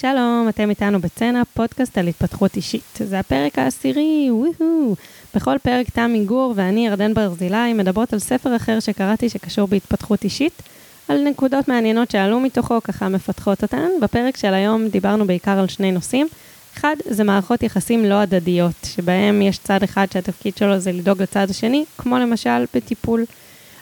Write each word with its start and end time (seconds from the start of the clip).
שלום, 0.00 0.46
אתם 0.48 0.70
איתנו 0.70 1.00
בצנע, 1.00 1.42
פודקאסט 1.54 1.98
על 1.98 2.08
התפתחות 2.08 2.56
אישית. 2.56 2.98
זה 2.98 3.18
הפרק 3.18 3.58
העשירי, 3.58 4.28
וואו. 4.30 4.94
בכל 5.34 5.58
פרק 5.62 5.90
תמי 5.90 6.24
גור 6.24 6.52
ואני, 6.56 6.86
ירדן 6.86 7.14
ברזילי, 7.14 7.72
מדברות 7.72 8.12
על 8.12 8.18
ספר 8.18 8.56
אחר 8.56 8.80
שקראתי 8.80 9.28
שקשור 9.28 9.68
בהתפתחות 9.68 10.24
אישית, 10.24 10.62
על 11.08 11.18
נקודות 11.24 11.68
מעניינות 11.68 12.10
שעלו 12.10 12.40
מתוכו, 12.40 12.82
ככה 12.84 13.08
מפתחות 13.08 13.62
אותן. 13.62 13.88
בפרק 14.02 14.36
של 14.36 14.54
היום 14.54 14.88
דיברנו 14.88 15.26
בעיקר 15.26 15.58
על 15.58 15.68
שני 15.68 15.92
נושאים. 15.92 16.28
אחד, 16.76 16.96
זה 17.04 17.24
מערכות 17.24 17.62
יחסים 17.62 18.04
לא 18.04 18.14
הדדיות, 18.14 18.84
שבהם 18.84 19.42
יש 19.42 19.58
צד 19.58 19.82
אחד 19.82 20.06
שהתפקיד 20.12 20.56
שלו 20.56 20.78
זה 20.78 20.92
לדאוג 20.92 21.22
לצד 21.22 21.50
השני, 21.50 21.84
כמו 21.98 22.18
למשל 22.18 22.64
בטיפול. 22.74 23.24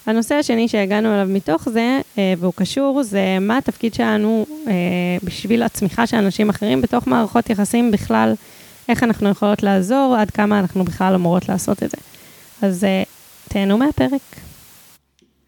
הנושא 0.07 0.34
השני 0.34 0.68
שהגענו 0.68 1.14
אליו 1.14 1.27
מתוך 1.30 1.68
זה, 1.68 2.00
אה, 2.18 2.34
והוא 2.39 2.53
קשור, 2.57 3.03
זה 3.03 3.39
מה 3.41 3.59
התפקיד 3.59 3.95
שלנו 3.95 4.46
אה, 4.66 4.73
בשביל 5.23 5.62
הצמיחה 5.62 6.07
של 6.07 6.16
אנשים 6.16 6.48
אחרים 6.48 6.80
בתוך 6.80 7.07
מערכות 7.07 7.50
יחסים 7.50 7.91
בכלל, 7.91 8.35
איך 8.89 9.03
אנחנו 9.03 9.29
יכולות 9.29 9.63
לעזור, 9.63 10.17
עד 10.18 10.30
כמה 10.30 10.58
אנחנו 10.58 10.85
בכלל 10.85 11.14
אמורות 11.14 11.49
לעשות 11.49 11.82
את 11.82 11.90
זה. 11.90 11.96
אז 12.63 12.85
אה, 12.85 13.03
תהנו 13.49 13.79
מהפרק. 13.79 14.21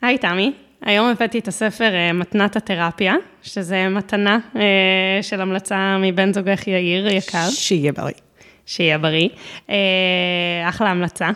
היי, 0.03 0.19
תמי. 0.19 0.53
היום 0.83 1.07
הבאתי 1.09 1.39
את 1.39 1.49
הספר 1.49 1.91
מתנת 2.15 2.57
התרפיה, 2.57 3.15
שזה 3.43 3.89
מתנה 3.89 4.39
של 5.23 5.41
המלצה 5.41 5.97
מבן 6.01 6.33
זוגך 6.33 6.67
יאיר 6.67 7.09
יקר. 7.09 7.51
שיהיה 7.51 7.93
בריא. 7.93 8.26
שיהיה 8.67 8.99
בריא. 8.99 9.29
אה, 9.71 9.77
אחלה 10.69 10.91
המלצה. 10.91 11.31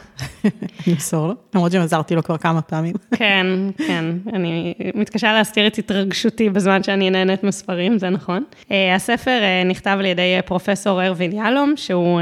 נמסור 0.87 1.27
לו, 1.29 1.35
למרות 1.55 1.73
שעזרתי 1.73 2.15
לו 2.15 2.23
כבר 2.23 2.39
כמה 2.39 2.63
פעמים. 2.63 2.95
כן, 3.15 3.47
כן, 3.87 4.05
אני 4.33 4.75
מתקשה 4.95 5.33
להסתיר 5.33 5.67
את 5.67 5.79
התרגשותי 5.79 6.51
בזמן 6.51 6.83
שאני 6.83 7.11
נהנית 7.11 7.45
מספרים, 7.45 7.99
זה 7.99 8.11
נכון. 8.11 8.45
אה, 8.71 8.95
הספר 8.95 9.39
אה, 9.43 9.63
נכתב 9.65 9.97
על 9.99 10.07
ידי 10.07 10.39
פרופסור 10.45 11.07
ארווין 11.07 11.33
יהלום, 11.33 11.73
שהוא 11.77 12.21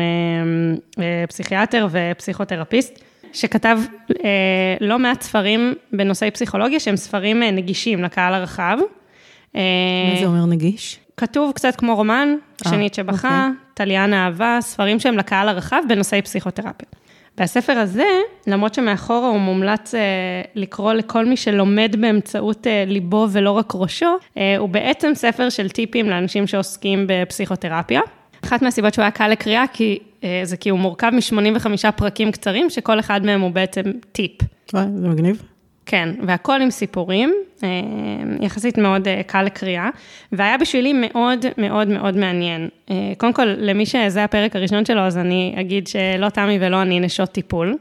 פסיכיאטר 1.29 1.87
ופסיכותרפיסט. 1.91 3.05
שכתב 3.33 3.79
אה, 4.25 4.77
לא 4.81 4.99
מעט 4.99 5.23
ספרים 5.23 5.75
בנושאי 5.93 6.31
פסיכולוגיה, 6.31 6.81
שהם 6.81 6.97
ספרים 6.97 7.43
אה, 7.43 7.51
נגישים 7.51 8.03
לקהל 8.03 8.35
הרחב. 8.35 8.79
מה 9.55 9.61
זה 10.21 10.27
אומר 10.27 10.47
נגיש? 10.47 11.01
כתוב 11.19 11.53
קצת 11.53 11.77
כמו 11.77 11.95
רומן, 11.95 12.29
שנית 12.69 12.95
שבכה, 12.95 13.49
אוקיי. 13.49 13.65
תליין 13.75 14.15
אהבה, 14.15 14.59
ספרים 14.61 15.01
שהם 15.01 15.19
לקהל 15.19 15.49
הרחב 15.49 15.83
בנושאי 15.89 16.23
פסיכותרפיה. 16.23 16.89
והספר 17.39 17.73
הזה, 17.73 18.07
למרות 18.47 18.75
שמאחורה 18.75 19.29
הוא 19.29 19.39
מומלץ 19.39 19.95
אה, 19.95 20.01
לקרוא 20.55 20.93
לכל 20.93 21.27
מי 21.27 21.37
שלומד 21.37 21.97
באמצעות 21.99 22.67
אה, 22.67 22.85
ליבו 22.87 23.27
ולא 23.33 23.51
רק 23.51 23.73
ראשו, 23.75 24.17
אה, 24.39 24.57
הוא 24.57 24.69
בעצם 24.69 25.13
ספר 25.15 25.49
של 25.49 25.69
טיפים 25.69 26.09
לאנשים 26.09 26.47
שעוסקים 26.47 27.05
בפסיכותרפיה. 27.09 28.01
אחת 28.45 28.63
מהסיבות 28.63 28.95
שהוא 28.95 29.03
היה 29.03 29.11
קל 29.11 29.29
לקריאה, 29.29 29.65
כי 29.73 29.99
אה, 30.25 30.41
זה 30.45 30.57
כי 30.57 30.69
הוא 30.69 30.79
מורכב 30.79 31.11
מ-85 31.13 31.91
פרקים 31.97 32.33
קצרים, 32.33 32.71
שכל 32.71 33.01
אחד 33.01 33.27
מהם 33.27 33.41
הוא 33.41 33.51
בעצם 33.51 33.83
טיפ. 34.13 34.33
וואי, 34.75 34.87
זה 34.97 35.09
מגניב. 35.09 35.43
כן, 35.91 36.09
והכל 36.27 36.61
עם 36.63 36.71
סיפורים, 36.71 37.35
אה, 37.63 37.69
יחסית 38.41 38.79
מאוד 38.79 39.09
אה, 39.09 39.23
קל 39.27 39.43
לקריאה, 39.43 39.89
והיה 40.33 40.59
בשבילי 40.59 40.93
מאוד 40.93 41.47
מאוד 41.59 41.89
מאוד 41.89 42.17
מעניין. 42.17 42.69
אה, 42.91 43.13
קודם 43.17 43.33
כל, 43.33 43.47
למי 43.47 43.87
שזה 43.87 44.25
הפרק 44.25 44.57
הראשון 44.57 44.85
שלו, 44.85 45.01
אז 45.01 45.19
אני 45.19 45.55
אגיד 45.61 45.87
שלא 45.87 46.29
תמי 46.29 46.59
ולא 46.61 46.83
אני 46.83 47.01
נשות 47.01 47.33
טיפול. 47.33 47.77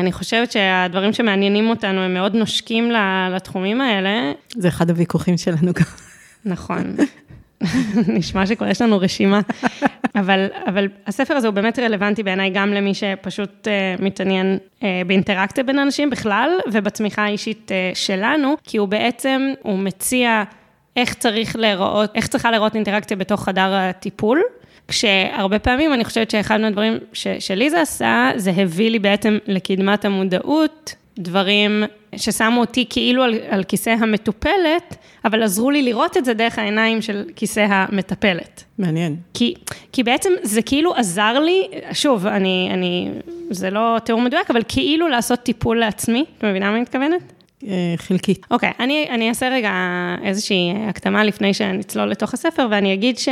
אני 0.00 0.12
חושבת 0.12 0.52
שהדברים 0.52 1.12
שמעניינים 1.12 1.70
אותנו 1.70 2.00
הם 2.00 2.14
מאוד 2.14 2.34
נושקים 2.34 2.90
לתחומים 3.34 3.80
האלה. 3.80 4.32
זה 4.50 4.68
אחד 4.68 4.90
הוויכוחים 4.90 5.36
שלנו 5.36 5.72
גם. 5.72 5.84
נכון. 6.44 6.96
נשמע 8.18 8.46
שכבר 8.46 8.68
יש 8.68 8.82
לנו 8.82 8.98
רשימה. 8.98 9.40
אבל, 10.20 10.46
אבל 10.66 10.88
הספר 11.06 11.34
הזה 11.34 11.46
הוא 11.46 11.54
באמת 11.54 11.78
רלוונטי 11.78 12.22
בעיניי 12.22 12.50
גם 12.50 12.72
למי 12.72 12.94
שפשוט 12.94 13.68
uh, 13.68 14.02
מתעניין 14.02 14.58
uh, 14.80 14.82
באינטראקציה 15.06 15.64
בין 15.64 15.78
אנשים 15.78 16.10
בכלל, 16.10 16.50
ובצמיחה 16.72 17.24
האישית 17.24 17.70
uh, 17.70 17.96
שלנו, 17.96 18.54
כי 18.64 18.76
הוא 18.78 18.88
בעצם, 18.88 19.52
הוא 19.62 19.78
מציע 19.78 20.42
איך 20.96 21.14
צריך 21.14 21.56
להיראות, 21.56 22.10
איך 22.14 22.26
צריכה 22.26 22.50
להיראות 22.50 22.74
אינטראקציה 22.74 23.16
בתוך 23.16 23.44
חדר 23.44 23.74
הטיפול. 23.74 24.42
כשהרבה 24.88 25.58
פעמים 25.58 25.92
אני 25.92 26.04
חושבת 26.04 26.30
שאחד 26.30 26.60
מהדברים 26.60 26.98
ש, 27.12 27.26
שלי 27.38 27.70
זה 27.70 27.80
עשה, 27.80 28.30
זה 28.36 28.50
הביא 28.56 28.90
לי 28.90 28.98
בעצם 28.98 29.38
לקדמת 29.46 30.04
המודעות, 30.04 30.94
דברים 31.18 31.84
ששמו 32.16 32.60
אותי 32.60 32.84
כאילו 32.90 33.22
על, 33.22 33.34
על 33.50 33.64
כיסא 33.64 33.90
המטופלת, 33.90 34.96
אבל 35.24 35.42
עזרו 35.42 35.70
לי 35.70 35.82
לראות 35.82 36.16
את 36.16 36.24
זה 36.24 36.34
דרך 36.34 36.58
העיניים 36.58 37.02
של 37.02 37.24
כיסא 37.36 37.66
המטפלת. 37.70 38.64
מעניין. 38.78 39.16
כי, 39.34 39.54
כי 39.92 40.02
בעצם 40.02 40.32
זה 40.42 40.62
כאילו 40.62 40.94
עזר 40.94 41.40
לי, 41.40 41.68
שוב, 41.92 42.26
אני, 42.26 42.68
אני, 42.72 43.08
זה 43.50 43.70
לא 43.70 43.96
תיאור 44.04 44.20
מדויק, 44.20 44.50
אבל 44.50 44.62
כאילו 44.68 45.08
לעשות 45.08 45.38
טיפול 45.38 45.78
לעצמי, 45.78 46.24
את 46.38 46.44
מבינה 46.44 46.66
מה 46.66 46.74
אני 46.74 46.82
מתכוונת? 46.82 47.32
אה, 47.66 47.94
חלקית. 47.96 48.46
אוקיי, 48.50 48.70
okay, 48.70 48.82
אני, 48.82 49.06
אני 49.10 49.28
אעשה 49.28 49.48
רגע 49.48 49.72
איזושהי 50.24 50.72
הקדמה 50.88 51.24
לפני 51.24 51.54
שנצלול 51.54 52.10
לתוך 52.10 52.34
הספר, 52.34 52.66
ואני 52.70 52.94
אגיד 52.94 53.18
ש... 53.18 53.28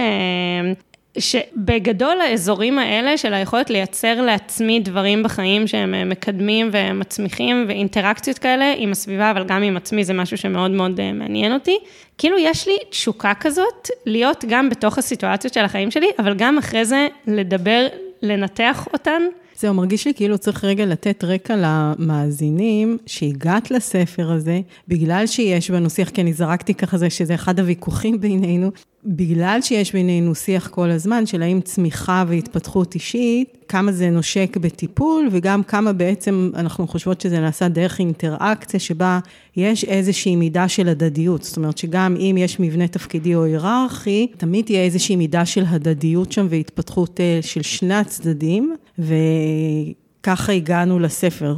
שבגדול 1.19 2.21
האזורים 2.21 2.79
האלה 2.79 3.17
של 3.17 3.35
היכולת 3.35 3.71
לייצר 3.71 4.23
לעצמי 4.23 4.81
דברים 4.81 5.23
בחיים 5.23 5.67
שהם 5.67 5.95
אה, 5.95 6.05
מקדמים 6.05 6.71
ומצמיחים 6.73 7.65
ואינטראקציות 7.69 8.39
כאלה 8.39 8.75
עם 8.77 8.93
הסביבה, 8.93 9.31
אבל 9.31 9.45
גם 9.45 9.63
עם 9.63 9.77
עצמי, 9.77 10.05
זה 10.05 10.13
משהו 10.13 10.39
שמאוד 10.39 10.71
מאוד 10.71 11.01
אה, 11.01 11.13
מעניין 11.13 11.55
אותי. 11.55 11.79
כאילו 12.19 12.39
יש 12.39 12.69
לי 12.69 12.77
תשוקה 12.91 13.33
כזאת 13.41 13.89
להיות 14.07 14.45
גם 14.49 14.71
בתוך 14.71 14.99
הסיטואציות 14.99 15.55
של 15.55 15.65
החיים 15.65 15.91
שלי, 15.91 16.07
אבל 16.19 16.35
גם 16.35 16.59
אחרי 16.59 16.85
זה 16.85 17.09
לדבר, 17.27 17.87
לנתח 18.23 18.87
אותן. 18.93 19.23
זהו, 19.59 19.75
מרגיש 19.75 20.07
לי 20.07 20.15
כאילו 20.15 20.39
צריך 20.39 20.65
רגע 20.65 20.87
לתת 20.87 21.25
רקע 21.25 21.55
למאזינים 21.59 22.99
שהגעת 23.07 23.71
לספר 23.71 24.33
הזה, 24.33 24.61
בגלל 24.89 25.27
שיש 25.27 25.71
בנו 25.71 25.91
שיח, 25.91 26.09
כי 26.09 26.21
אני 26.21 26.33
זרקתי 26.33 26.75
ככה 26.75 26.99
זה 26.99 27.11
שזה 27.11 27.35
אחד 27.35 27.61
הוויכוחים 27.61 28.21
בינינו, 28.21 28.71
בגלל 29.07 29.59
שיש 29.63 29.93
בינינו 29.93 30.35
שיח 30.35 30.69
כל 30.69 30.91
הזמן 30.91 31.27
של 31.27 31.43
האם 31.43 31.61
צמיחה 31.61 32.25
והתפתחות 32.29 32.95
אישית, 32.95 33.57
כמה 33.69 33.93
זה 33.93 34.11
נושק 34.11 34.57
בטיפול 34.61 35.29
וגם 35.33 35.63
כמה 35.63 35.93
בעצם 35.93 36.51
אנחנו 36.55 36.87
חושבות 36.87 37.21
שזה 37.21 37.41
נעשה 37.41 37.69
דרך 37.69 37.99
אינטראקציה 37.99 38.81
שבה 38.81 39.19
יש 39.57 39.85
איזושהי 39.85 40.37
מידה 40.37 40.69
של 40.69 40.89
הדדיות. 40.89 41.43
זאת 41.43 41.57
אומרת 41.57 41.79
שגם 41.79 42.17
אם 42.19 42.37
יש 42.39 42.61
מבנה 42.61 42.89
תפקידי 42.89 43.35
או 43.35 43.45
היררכי, 43.45 44.27
תמיד 44.37 44.65
תהיה 44.65 44.85
איזושהי 44.85 45.17
מידה 45.17 45.47
של 45.47 45.65
הדדיות 45.69 46.33
שם 46.33 46.47
והתפתחות 46.51 47.21
אה, 47.21 47.39
של 47.43 47.63
שני 47.63 47.95
הצדדים, 47.95 48.75
וככה 48.99 50.53
הגענו 50.53 50.99
לספר. 50.99 51.55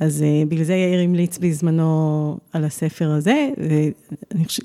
אז 0.00 0.22
אה, 0.22 0.42
בגלל 0.48 0.64
זה 0.64 0.74
יאיר 0.74 1.00
המליץ 1.00 1.38
בזמנו 1.38 2.36
על 2.52 2.64
הספר 2.64 3.10
הזה, 3.10 3.48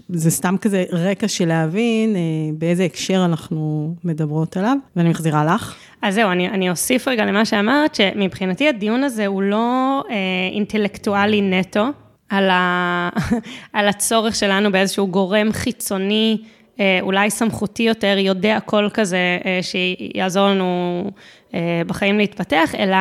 וזה 0.09 0.31
סתם 0.31 0.55
כזה 0.61 0.83
רקע 0.91 1.27
של 1.27 1.47
להבין 1.47 2.15
אה, 2.15 2.21
באיזה 2.57 2.83
הקשר 2.83 3.25
אנחנו 3.25 3.93
מדברות 4.03 4.57
עליו, 4.57 4.77
ואני 4.95 5.09
מחזירה 5.09 5.45
לך. 5.45 5.75
אז 6.01 6.15
זהו, 6.15 6.31
אני, 6.31 6.49
אני 6.49 6.69
אוסיף 6.69 7.07
רגע 7.07 7.25
למה 7.25 7.45
שאמרת, 7.45 7.95
שמבחינתי 7.95 8.69
הדיון 8.69 9.03
הזה 9.03 9.25
הוא 9.25 9.41
לא 9.41 10.03
אה, 10.09 10.15
אינטלקטואלי 10.53 11.41
נטו, 11.41 11.85
על, 12.29 12.49
ה, 12.49 13.09
על 13.73 13.87
הצורך 13.87 14.35
שלנו 14.35 14.71
באיזשהו 14.71 15.07
גורם 15.07 15.51
חיצוני, 15.51 16.37
אה, 16.79 16.99
אולי 17.01 17.29
סמכותי 17.29 17.83
יותר, 17.83 18.15
יודע 18.17 18.57
הכל 18.57 18.89
כזה, 18.93 19.37
שיעזור 19.61 20.47
לנו 20.47 21.03
בחיים 21.87 22.17
להתפתח, 22.17 22.75
אלא... 22.77 22.97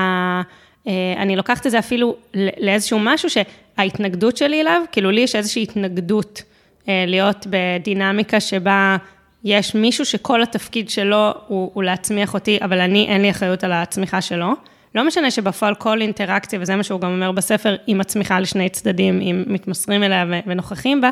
אה, 0.87 0.93
אני 1.16 1.37
לוקחת 1.37 1.66
את 1.66 1.70
זה 1.70 1.78
אפילו 1.78 2.16
לאיזשהו 2.34 2.98
משהו 2.98 3.28
שההתנגדות 3.31 4.37
שלי 4.37 4.60
אליו, 4.60 4.82
כאילו 4.93 5.10
לי 5.10 5.20
יש 5.20 5.37
איזושהי 5.37 5.62
התנגדות 5.62 6.43
אה, 6.88 7.04
להיות 7.06 7.47
בדינמיקה 7.50 8.41
שבה 8.41 8.97
יש 9.44 9.75
מישהו 9.75 10.04
שכל 10.04 10.43
התפקיד 10.43 10.91
שלו 10.91 11.32
הוא, 11.46 11.70
הוא 11.75 11.82
להצמיח 11.82 12.34
אותי, 12.34 12.58
אבל 12.62 12.81
אני, 12.81 13.06
אין 13.08 13.23
לי 13.23 13.31
אחריות 13.31 13.64
על 13.64 13.73
הצמיחה 13.73 14.20
שלו. 14.20 14.52
לא 14.94 15.06
משנה 15.06 15.31
שבפועל 15.31 15.75
כל 15.75 16.00
אינטראקציה, 16.00 16.58
וזה 16.62 16.76
מה 16.76 16.82
שהוא 16.82 17.00
גם 17.00 17.12
אומר 17.12 17.32
בספר, 17.32 17.76
היא 17.87 17.96
מצמיחה 17.96 18.40
לשני 18.40 18.69
צדדים, 18.69 19.20
אם 19.20 19.44
מתמסרים 19.46 20.02
אליה 20.02 20.25
ונוכחים 20.46 21.00
בה, 21.00 21.11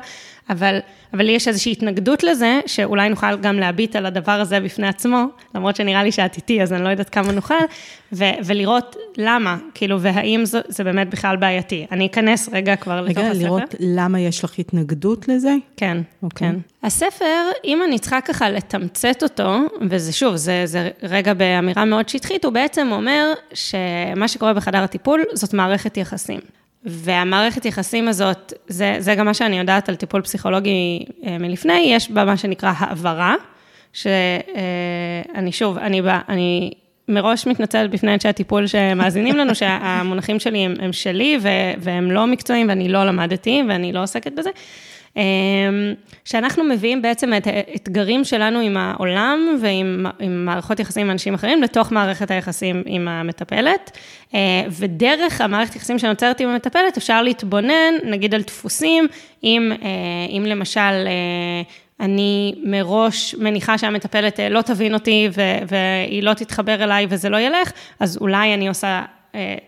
אבל, 0.51 0.79
אבל 1.15 1.25
לי 1.25 1.33
יש 1.33 1.49
איזושהי 1.49 1.73
התנגדות 1.73 2.23
לזה, 2.23 2.61
שאולי 2.67 3.09
נוכל 3.09 3.37
גם 3.37 3.59
להביט 3.59 3.97
על 3.97 4.07
הדבר 4.07 4.33
הזה 4.33 4.61
בפני 4.61 4.89
עצמו, 4.89 5.25
למרות 5.55 5.77
שנראה 5.77 6.03
לי 6.03 6.13
שאת 6.13 6.37
איתי, 6.37 6.63
אז 6.63 6.73
אני 6.73 6.85
לא 6.85 6.89
יודעת 6.89 7.11
כמה 7.11 7.33
נוכל, 7.33 7.55
ו, 8.13 8.25
ולראות 8.45 8.97
למה, 9.17 9.57
כאילו, 9.75 10.01
והאם 10.01 10.45
זה, 10.45 10.61
זה 10.69 10.85
באמת 10.85 11.11
בכלל 11.11 11.37
בעייתי. 11.37 11.87
אני 11.93 12.07
אכנס 12.07 12.49
רגע 12.53 12.77
כבר 12.77 13.01
לתוך 13.01 13.19
הספר. 13.19 13.31
רגע, 13.31 13.45
לראות 13.45 13.75
למה 13.81 14.21
יש 14.21 14.45
לך 14.45 14.59
התנגדות 14.59 15.29
לזה? 15.29 15.55
כן, 15.77 15.97
okay. 16.01 16.25
אוקיי. 16.25 16.49
כן. 16.49 16.57
הספר, 16.83 17.43
אם 17.65 17.83
אני 17.83 17.99
צריכה 17.99 18.21
ככה 18.21 18.51
לתמצת 18.51 19.23
אותו, 19.23 19.57
וזה 19.91 20.13
שוב, 20.13 20.37
זה, 20.37 20.63
זה 20.65 20.91
רגע 21.03 21.35
באמירה 21.35 21.85
מאוד 21.85 22.09
שטחית, 22.09 22.45
הוא 22.45 22.53
בעצם 22.53 22.89
אומר 22.93 23.33
שמה 23.55 24.29
שקורה 24.29 24.55
בחדר 24.55 24.83
הטיפול 24.83 25.25
זאת 25.35 25.55
מערכת 25.55 25.97
יחסים. 25.97 26.41
והמערכת 26.85 27.65
יחסים 27.65 28.09
הזאת, 28.09 28.53
זה, 28.69 28.97
זה 28.99 29.15
גם 29.15 29.27
מה 29.27 29.35
שאני 29.35 29.59
יודעת 29.59 29.89
על 29.89 29.95
טיפול 29.95 30.23
פסיכולוגי 30.23 31.05
אה, 31.27 31.39
מלפני, 31.39 31.83
יש 31.87 32.11
בה 32.11 32.25
מה 32.25 32.37
שנקרא 32.37 32.73
העברה, 32.77 33.35
שאני 33.93 35.53
שוב, 35.53 35.79
אני 35.79 36.03
באה, 36.03 36.21
אני 36.29 36.71
מראש 37.09 37.47
מתנצלת 37.47 37.91
בפני 37.91 38.15
אנשי 38.15 38.29
הטיפול 38.29 38.67
שמאזינים 38.67 39.37
לנו, 39.37 39.55
שהמונחים 39.55 40.39
שלי 40.39 40.59
הם, 40.59 40.75
הם 40.81 40.93
שלי 40.93 41.39
והם 41.79 42.11
לא 42.11 42.27
מקצועיים 42.27 42.69
ואני 42.69 42.89
לא 42.89 43.05
למדתי 43.05 43.63
ואני 43.69 43.93
לא 43.93 44.03
עוסקת 44.03 44.33
בזה. 44.33 44.51
אמ, 45.17 45.23
שאנחנו 46.25 46.65
מביאים 46.65 47.03
בעצם 47.03 47.33
את 47.37 47.47
האתגרים 47.47 48.25
שלנו 48.25 48.59
עם 48.59 48.77
העולם 48.77 49.59
ועם 49.61 50.07
עם 50.21 50.45
מערכות 50.45 50.81
יחסים 50.81 51.07
עם 51.07 51.11
אנשים 51.11 51.35
אחרים 51.35 51.63
לתוך 51.63 51.93
מערכת 51.93 52.31
היחסים 52.31 52.83
עם 52.87 53.09
המטפלת, 53.09 53.99
אה, 54.35 54.39
ודרך 54.71 55.41
המערכת 55.41 55.77
יחסים 55.77 55.99
שנוצרת 55.99 56.41
עם 56.41 56.49
המטפלת 56.49 56.97
אפשר 56.97 57.23
להתבונן, 57.23 57.95
נגיד 58.05 58.35
על 58.35 58.43
דפוסים, 58.43 59.09
אם, 59.45 59.73
אה, 59.83 59.89
אם 60.29 60.43
למשל 60.47 60.81
אה, 60.81 61.63
אני 62.01 62.55
מראש 62.65 63.35
מניחה 63.35 63.79
שהמטפלת 63.79 64.41
לא 64.51 64.63
תבין 64.63 64.95
אותי 64.95 65.29
והיא 65.69 66.23
לא 66.23 66.35
תתחבר 66.35 66.85
אליי 66.85 67.07
וזה 67.09 67.29
לא 67.29 67.37
ילך, 67.37 67.73
אז 68.01 68.17
אולי 68.21 68.55
אני 68.55 68.69
עושה 68.69 69.03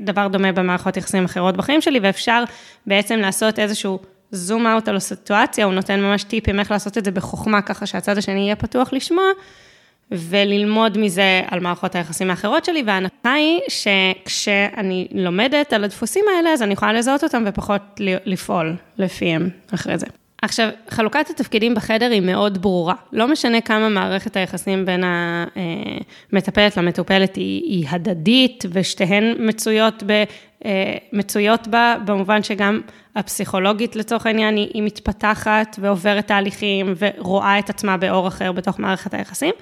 דבר 0.01 0.29
דומה 0.29 0.53
במערכות 0.53 0.97
יחסים 0.97 1.25
אחרות 1.25 1.57
בחיים 1.57 1.81
שלי, 1.81 1.99
ואפשר 2.03 2.45
בעצם 2.87 3.19
לעשות 3.19 3.59
איזשהו 3.59 3.99
זום 4.33 4.67
אאוט 4.67 4.89
על 4.89 4.97
הסיטואציה, 4.97 5.65
הוא 5.65 5.75
נותן 5.75 6.01
ממש 6.01 6.25
טיפים 6.25 6.61
איך 6.61 6.71
לעשות 6.71 6.99
את 6.99 7.05
זה 7.05 7.11
בחוכמה, 7.11 7.63
ככה 7.63 7.87
שהצד 7.87 8.19
השני 8.19 8.41
יהיה 8.41 8.57
פתוח 8.57 8.93
לשמוע, 8.93 9.25
וללמוד 10.11 10.99
מזה 10.99 11.43
על 11.51 11.61
מערכות 11.61 11.95
היחסים 11.95 12.31
האחרות 12.31 12.65
שלי, 12.65 12.83
וההנחה 12.87 13.33
היא 13.33 13.61
שכשאני 13.69 15.09
לומדת 15.13 15.73
על 15.73 15.85
הדפוסים 15.85 16.25
האלה, 16.37 16.51
אז 16.51 16.63
אני 16.63 16.73
יכולה 16.73 16.93
לזהות 16.93 17.25
אותם 17.25 17.43
ופחות 17.47 17.83
לפעול 18.25 18.77
לפיהם 18.99 19.49
אחרי 19.75 19.99
זה. 19.99 20.07
עכשיו, 20.43 20.69
חלוקת 20.91 21.31
התפקידים 21.31 21.75
בחדר 21.75 22.11
היא 22.11 22.21
מאוד 22.21 22.63
ברורה. 22.63 22.95
לא 23.13 23.29
משנה 23.29 23.61
כמה 23.61 23.89
מערכת 23.89 24.37
היחסים 24.37 24.85
בין 24.85 25.05
המטפלת 26.33 26.77
למטופלת 26.77 27.37
היא, 27.37 27.63
היא 27.63 27.87
הדדית, 27.91 28.65
ושתיהן 28.73 29.35
מצויות, 29.39 30.03
ב, 30.07 30.25
מצויות 31.13 31.69
בה, 31.69 31.97
במובן 32.05 32.43
שגם 32.43 32.81
הפסיכולוגית 33.17 33.97
לצורך 33.97 34.27
העניין, 34.27 34.57
היא, 34.57 34.71
היא 34.75 34.83
מתפתחת 34.83 35.77
ועוברת 35.81 36.27
תהליכים 36.27 36.95
ורואה 36.99 37.59
את 37.59 37.71
עצמה 37.71 37.97
באור 37.97 38.29
אחר 38.29 38.53
בתוך 38.53 38.79
מערכת 38.79 39.15
היחסים. 39.15 39.55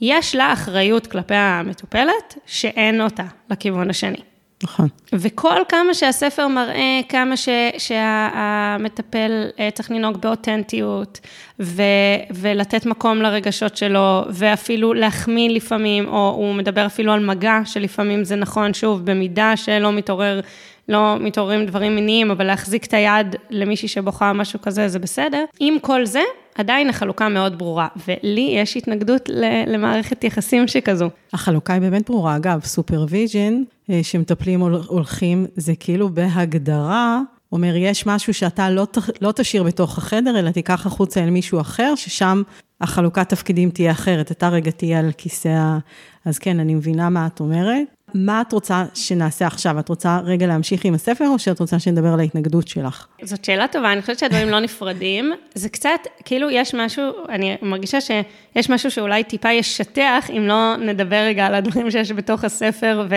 יש 0.00 0.34
לה 0.34 0.52
אחריות 0.52 1.06
כלפי 1.06 1.34
המטופלת 1.34 2.38
שאין 2.46 3.00
אותה 3.00 3.24
לכיוון 3.50 3.90
השני. 3.90 4.20
נכון. 4.62 4.88
וכל 5.12 5.56
כמה 5.68 5.94
שהספר 5.94 6.48
מראה, 6.48 7.00
כמה 7.08 7.36
ש, 7.36 7.48
שהמטפל 7.78 9.44
אה, 9.58 9.68
צריך 9.74 9.90
לנהוג 9.90 10.16
באותנטיות, 10.16 11.20
ו, 11.60 11.82
ולתת 12.30 12.86
מקום 12.86 13.22
לרגשות 13.22 13.76
שלו, 13.76 14.22
ואפילו 14.30 14.94
להחמיא 14.94 15.50
לפעמים, 15.50 16.08
או 16.08 16.34
הוא 16.36 16.54
מדבר 16.54 16.86
אפילו 16.86 17.12
על 17.12 17.26
מגע, 17.26 17.58
שלפעמים 17.64 18.24
זה 18.24 18.36
נכון, 18.36 18.74
שוב, 18.74 19.04
במידה 19.04 19.56
שלא 19.56 19.92
מתעורר, 19.92 20.40
לא 20.88 21.16
מתעוררים 21.20 21.66
דברים 21.66 21.94
מיניים, 21.94 22.30
אבל 22.30 22.46
להחזיק 22.46 22.84
את 22.84 22.94
היד 22.94 23.36
למישהי 23.50 23.88
שבוכה 23.88 24.32
משהו 24.32 24.60
כזה, 24.60 24.88
זה 24.88 24.98
בסדר. 24.98 25.44
עם 25.60 25.78
כל 25.78 26.06
זה, 26.06 26.22
עדיין 26.58 26.88
החלוקה 26.88 27.28
מאוד 27.28 27.58
ברורה, 27.58 27.88
ולי 28.08 28.50
יש 28.54 28.76
התנגדות 28.76 29.28
למערכת 29.66 30.24
יחסים 30.24 30.68
שכזו. 30.68 31.10
החלוקה 31.32 31.72
היא 31.72 31.80
באמת 31.80 32.10
ברורה. 32.10 32.36
אגב, 32.36 32.60
supervision, 32.64 33.62
אה, 33.90 34.00
שמטפלים 34.02 34.60
הולכים, 34.60 35.46
זה 35.56 35.72
כאילו 35.80 36.08
בהגדרה, 36.08 37.20
אומר, 37.52 37.76
יש 37.76 38.06
משהו 38.06 38.34
שאתה 38.34 38.70
לא, 38.70 38.86
לא 39.20 39.32
תשאיר 39.32 39.62
בתוך 39.62 39.98
החדר, 39.98 40.38
אלא 40.38 40.50
תיקח 40.50 40.86
החוצה 40.86 41.24
אל 41.24 41.30
מישהו 41.30 41.60
אחר, 41.60 41.94
ששם 41.96 42.42
החלוקת 42.80 43.28
תפקידים 43.28 43.70
תהיה 43.70 43.90
אחרת. 43.90 44.30
אתה 44.30 44.48
רגע 44.48 44.70
תהיה 44.70 44.98
על 44.98 45.10
כיסא 45.18 45.48
ה... 45.48 45.78
אז 46.24 46.38
כן, 46.38 46.60
אני 46.60 46.74
מבינה 46.74 47.08
מה 47.08 47.26
את 47.26 47.40
אומרת. 47.40 47.97
מה 48.14 48.40
את 48.40 48.52
רוצה 48.52 48.84
שנעשה 48.94 49.46
עכשיו? 49.46 49.78
את 49.78 49.88
רוצה 49.88 50.20
רגע 50.24 50.46
להמשיך 50.46 50.84
עם 50.84 50.94
הספר, 50.94 51.28
או 51.28 51.38
שאת 51.38 51.60
רוצה 51.60 51.78
שנדבר 51.78 52.08
על 52.08 52.20
ההתנגדות 52.20 52.68
שלך? 52.68 53.06
זאת 53.22 53.44
שאלה 53.44 53.68
טובה, 53.68 53.92
אני 53.92 54.00
חושבת 54.00 54.18
שהדברים 54.18 54.48
לא 54.48 54.60
נפרדים. 54.60 55.32
זה 55.54 55.68
קצת, 55.68 56.00
כאילו 56.24 56.50
יש 56.50 56.74
משהו, 56.74 57.12
אני 57.28 57.56
מרגישה 57.62 58.00
שיש 58.00 58.70
משהו 58.70 58.90
שאולי 58.90 59.24
טיפה 59.24 59.52
ישטח, 59.52 60.30
אם 60.30 60.42
לא 60.46 60.76
נדבר 60.76 61.16
רגע 61.16 61.46
על 61.46 61.54
הדברים 61.54 61.90
שיש 61.90 62.12
בתוך 62.12 62.44
הספר, 62.44 63.06
ו... 63.10 63.14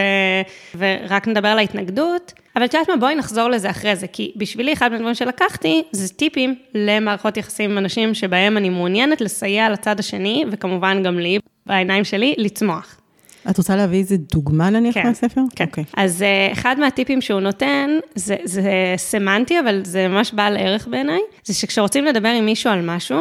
ורק 0.78 1.28
נדבר 1.28 1.48
על 1.48 1.58
ההתנגדות. 1.58 2.34
אבל 2.56 2.66
את 2.66 2.74
יודעת 2.74 2.90
מה, 2.90 2.98
בואי 2.98 3.16
נחזור 3.16 3.50
לזה 3.50 3.70
אחרי 3.70 3.96
זה, 3.96 4.08
כי 4.08 4.34
בשבילי 4.36 4.74
אחד 4.74 4.92
מהדברים 4.92 5.16
שלקחתי, 5.16 5.84
זה 5.92 6.14
טיפים 6.14 6.56
למערכות 6.76 7.38
יחסים 7.38 7.72
עם 7.72 7.78
אנשים 7.78 8.14
שבהם 8.14 8.58
אני 8.58 8.70
מעוניינת 8.70 9.22
לסייע 9.22 9.70
לצד 9.70 10.00
השני, 10.00 10.46
וכמובן 10.52 11.04
גם 11.04 11.20
לי, 11.20 11.40
בעיניים 11.66 12.04
שלי, 12.04 12.36
לצמוח. 12.38 13.01
את 13.50 13.58
רוצה 13.58 13.76
להביא 13.76 14.00
איזה 14.00 14.18
דוגמה 14.18 14.70
נניח 14.70 14.94
כן, 14.94 15.08
מהספר? 15.08 15.42
כן. 15.56 15.64
Okay. 15.64 15.68
אוקיי. 15.68 15.84
אז 15.98 16.22
uh, 16.22 16.54
אחד 16.54 16.76
מהטיפים 16.80 17.22
שהוא 17.22 17.40
נותן, 17.40 17.90
זה, 18.16 18.36
זה 18.44 18.64
סמנטי, 18.98 19.60
אבל 19.60 19.82
זה 19.86 20.08
ממש 20.08 20.34
בעל 20.34 20.58
ערך 20.58 20.88
בעיניי, 20.88 21.20
זה 21.44 21.54
שכשרוצים 21.54 22.06
לדבר 22.06 22.30
עם 22.30 22.46
מישהו 22.46 22.72
על 22.72 22.82
משהו, 22.82 23.20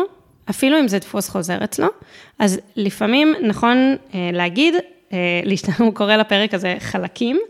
אפילו 0.50 0.81
אם 0.81 0.88
זה 0.88 0.99
דפוס 0.99 1.28
חוזר 1.28 1.64
אצלו, 1.64 1.87
אז 2.38 2.61
לפעמים 2.76 3.34
נכון 3.43 3.96
uh, 4.11 4.14
להגיד, 4.32 4.75
uh, 4.75 5.12
הוא 5.78 5.94
קורא 5.94 6.17
לפרק 6.17 6.55
הזה 6.55 6.76
חלקים, 6.78 7.40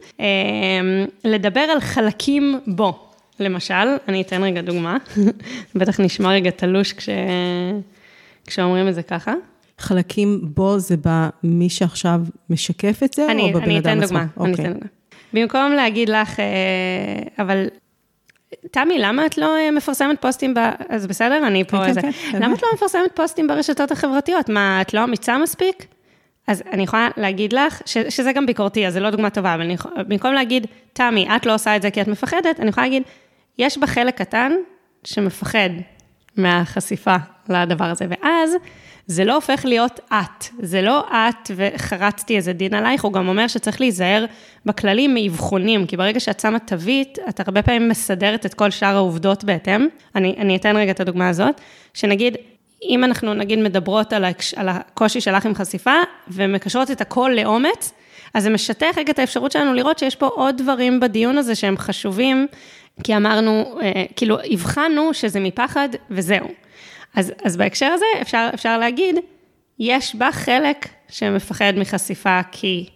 לדבר 1.25 1.61
על 1.61 1.81
חלקים 1.81 2.61
בו. 2.67 3.07
למשל, 3.41 3.75
אני 4.09 4.23
אתן 4.23 4.45
רגע 4.45 4.61
דוגמה, 4.61 4.97
בטח 5.75 6.01
נשמע 6.01 6.29
רגע 6.29 6.51
תלוש 6.51 6.93
כש... 6.93 7.09
כשאומרים 8.47 8.89
את 8.89 8.95
זה 8.95 9.03
ככה. 9.03 9.35
חלקים 9.81 10.41
בו 10.43 10.79
זה 10.79 10.97
במי 11.05 11.71
שעכשיו 11.71 12.21
משקף 12.51 13.03
את 13.05 13.13
זה, 13.13 13.27
אני, 13.31 13.55
או 13.55 13.61
בבן 13.61 13.77
אדם 13.77 14.03
עצמו? 14.03 14.19
דוגמה, 14.19 14.27
אני 14.41 14.51
אוקיי. 14.51 14.65
אתן 14.65 14.73
דוגמה. 14.73 14.87
במקום 15.33 15.73
להגיד 15.73 16.09
לך, 16.09 16.41
אה, 16.41 16.47
אבל 17.39 17.67
תמי, 18.71 18.99
למה 18.99 19.27
את 19.27 19.39
לא 19.39 19.57
אה, 19.57 19.71
מפרסמת 19.71 20.21
פוסטים 20.21 20.55
ב... 20.55 20.59
אז 20.89 21.07
בסדר, 21.07 21.47
אני 21.47 21.65
פה 21.65 21.77
כן, 21.77 21.85
איזה... 21.85 22.03
כן, 22.03 22.13
כן, 22.13 22.43
למה 22.43 22.55
את 22.55 22.63
לא 22.63 22.69
מפרסמת 22.75 23.11
פוסטים 23.15 23.47
ברשתות 23.47 23.91
החברתיות? 23.91 24.49
מה, 24.49 24.81
את 24.81 24.95
לא 24.95 25.05
אמיצה 25.05 25.39
מספיק? 25.39 25.87
אז 26.47 26.63
אני 26.73 26.83
יכולה 26.83 27.09
להגיד 27.17 27.53
לך, 27.53 27.83
ש, 27.87 27.99
שזה 27.99 28.33
גם 28.33 28.47
ביקורתי, 28.47 28.87
אז 28.87 28.95
זו 28.95 29.01
לא 29.01 29.11
דוגמה 29.11 29.31
טובה, 29.31 29.55
אבל 29.55 29.63
אני, 29.63 29.77
במקום 30.09 30.33
להגיד, 30.33 30.67
תמי, 30.93 31.29
את 31.37 31.47
לא 31.47 31.55
עושה 31.55 31.77
את 31.77 31.83
זה 31.83 31.91
כי 31.91 32.01
את 32.01 32.09
מפחדת, 32.09 32.61
אני 32.61 32.69
יכולה 32.69 32.87
להגיד, 32.87 33.03
יש 33.59 33.79
בה 33.79 33.87
חלק 33.87 34.19
קטן 34.19 34.53
שמפחד 35.05 35.71
מהחשיפה 36.37 37.17
לדבר 37.49 37.85
הזה, 37.85 38.07
ואז 38.09 38.55
זה 39.11 39.25
לא 39.25 39.35
הופך 39.35 39.65
להיות 39.65 40.01
את, 40.13 40.47
זה 40.63 40.83
לא 40.83 41.05
את 41.11 41.51
וחרצתי 41.57 42.37
איזה 42.37 42.53
דין 42.53 42.75
עלייך, 42.75 43.05
הוא 43.05 43.13
גם 43.13 43.29
אומר 43.29 43.47
שצריך 43.47 43.81
להיזהר 43.81 44.25
בכללים 44.67 45.15
מאבחונים, 45.15 45.87
כי 45.87 45.97
ברגע 45.97 46.21
שאת 46.21 46.41
שמה 46.41 46.59
תווית, 46.59 47.19
את 47.29 47.41
הרבה 47.41 47.63
פעמים 47.63 47.89
מסדרת 47.89 48.47
את 48.47 48.55
כל 48.55 48.71
שאר 48.71 48.97
העובדות 48.97 49.45
בהתאם. 49.45 49.87
אני, 50.15 50.35
אני 50.39 50.57
אתן 50.57 50.77
רגע 50.77 50.91
את 50.91 51.01
הדוגמה 51.01 51.29
הזאת, 51.29 51.61
שנגיד, 51.95 52.37
אם 52.83 53.05
אנחנו 53.05 53.35
נגיד 53.35 53.59
מדברות 53.59 54.13
על, 54.13 54.25
על 54.57 54.69
הקושי 54.69 55.21
שלך 55.21 55.47
עם 55.47 55.55
חשיפה, 55.55 55.95
ומקשרות 56.29 56.91
את 56.91 57.01
הכל 57.01 57.31
לאומץ, 57.35 57.93
אז 58.35 58.43
זה 58.43 58.51
משטח 58.51 58.95
רגע 58.97 59.13
את 59.13 59.19
האפשרות 59.19 59.53
שלנו 59.53 59.75
לראות 59.75 59.99
שיש 59.99 60.17
פה 60.17 60.27
עוד 60.27 60.57
דברים 60.57 61.01
בדיון 61.01 61.39
הזה 61.39 61.55
שהם 61.55 61.77
חשובים, 61.77 62.47
כי 63.05 63.17
אמרנו, 63.17 63.79
אה, 63.83 64.05
כאילו, 64.17 64.39
הבחנו 64.51 65.15
שזה 65.15 65.41
מפחד 65.41 65.89
וזהו. 66.11 66.47
אז, 67.15 67.33
אז 67.45 67.57
בהקשר 67.57 67.87
הזה 67.87 68.05
אפשר, 68.23 68.51
אפשר 68.55 68.79
להגיד, 68.79 69.17
יש 69.79 70.17
בה 70.17 70.33
חלק 70.33 70.89
שמפחד 71.09 71.73
מחשיפה 71.77 72.41
כי... 72.53 72.89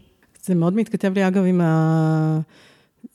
זה 0.44 0.54
מאוד 0.54 0.76
מתכתב 0.76 1.12
לי, 1.14 1.28
אגב, 1.28 1.44
עם, 1.44 1.60
ה... 1.60 2.38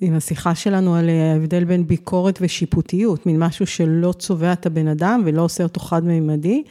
עם 0.02 0.16
השיחה 0.16 0.56
שלנו 0.56 0.96
על 0.96 1.10
ההבדל 1.10 1.64
בין 1.64 1.88
ביקורת 1.88 2.40
ושיפוטיות, 2.42 3.26
מין 3.26 3.44
משהו 3.44 3.68
שלא 3.68 4.12
צובע 4.12 4.54
את 4.54 4.66
הבן 4.66 4.88
אדם 4.88 5.22
ולא 5.26 5.42
עושה 5.42 5.64
אותו 5.64 5.80
חד-מימדי, 5.80 6.64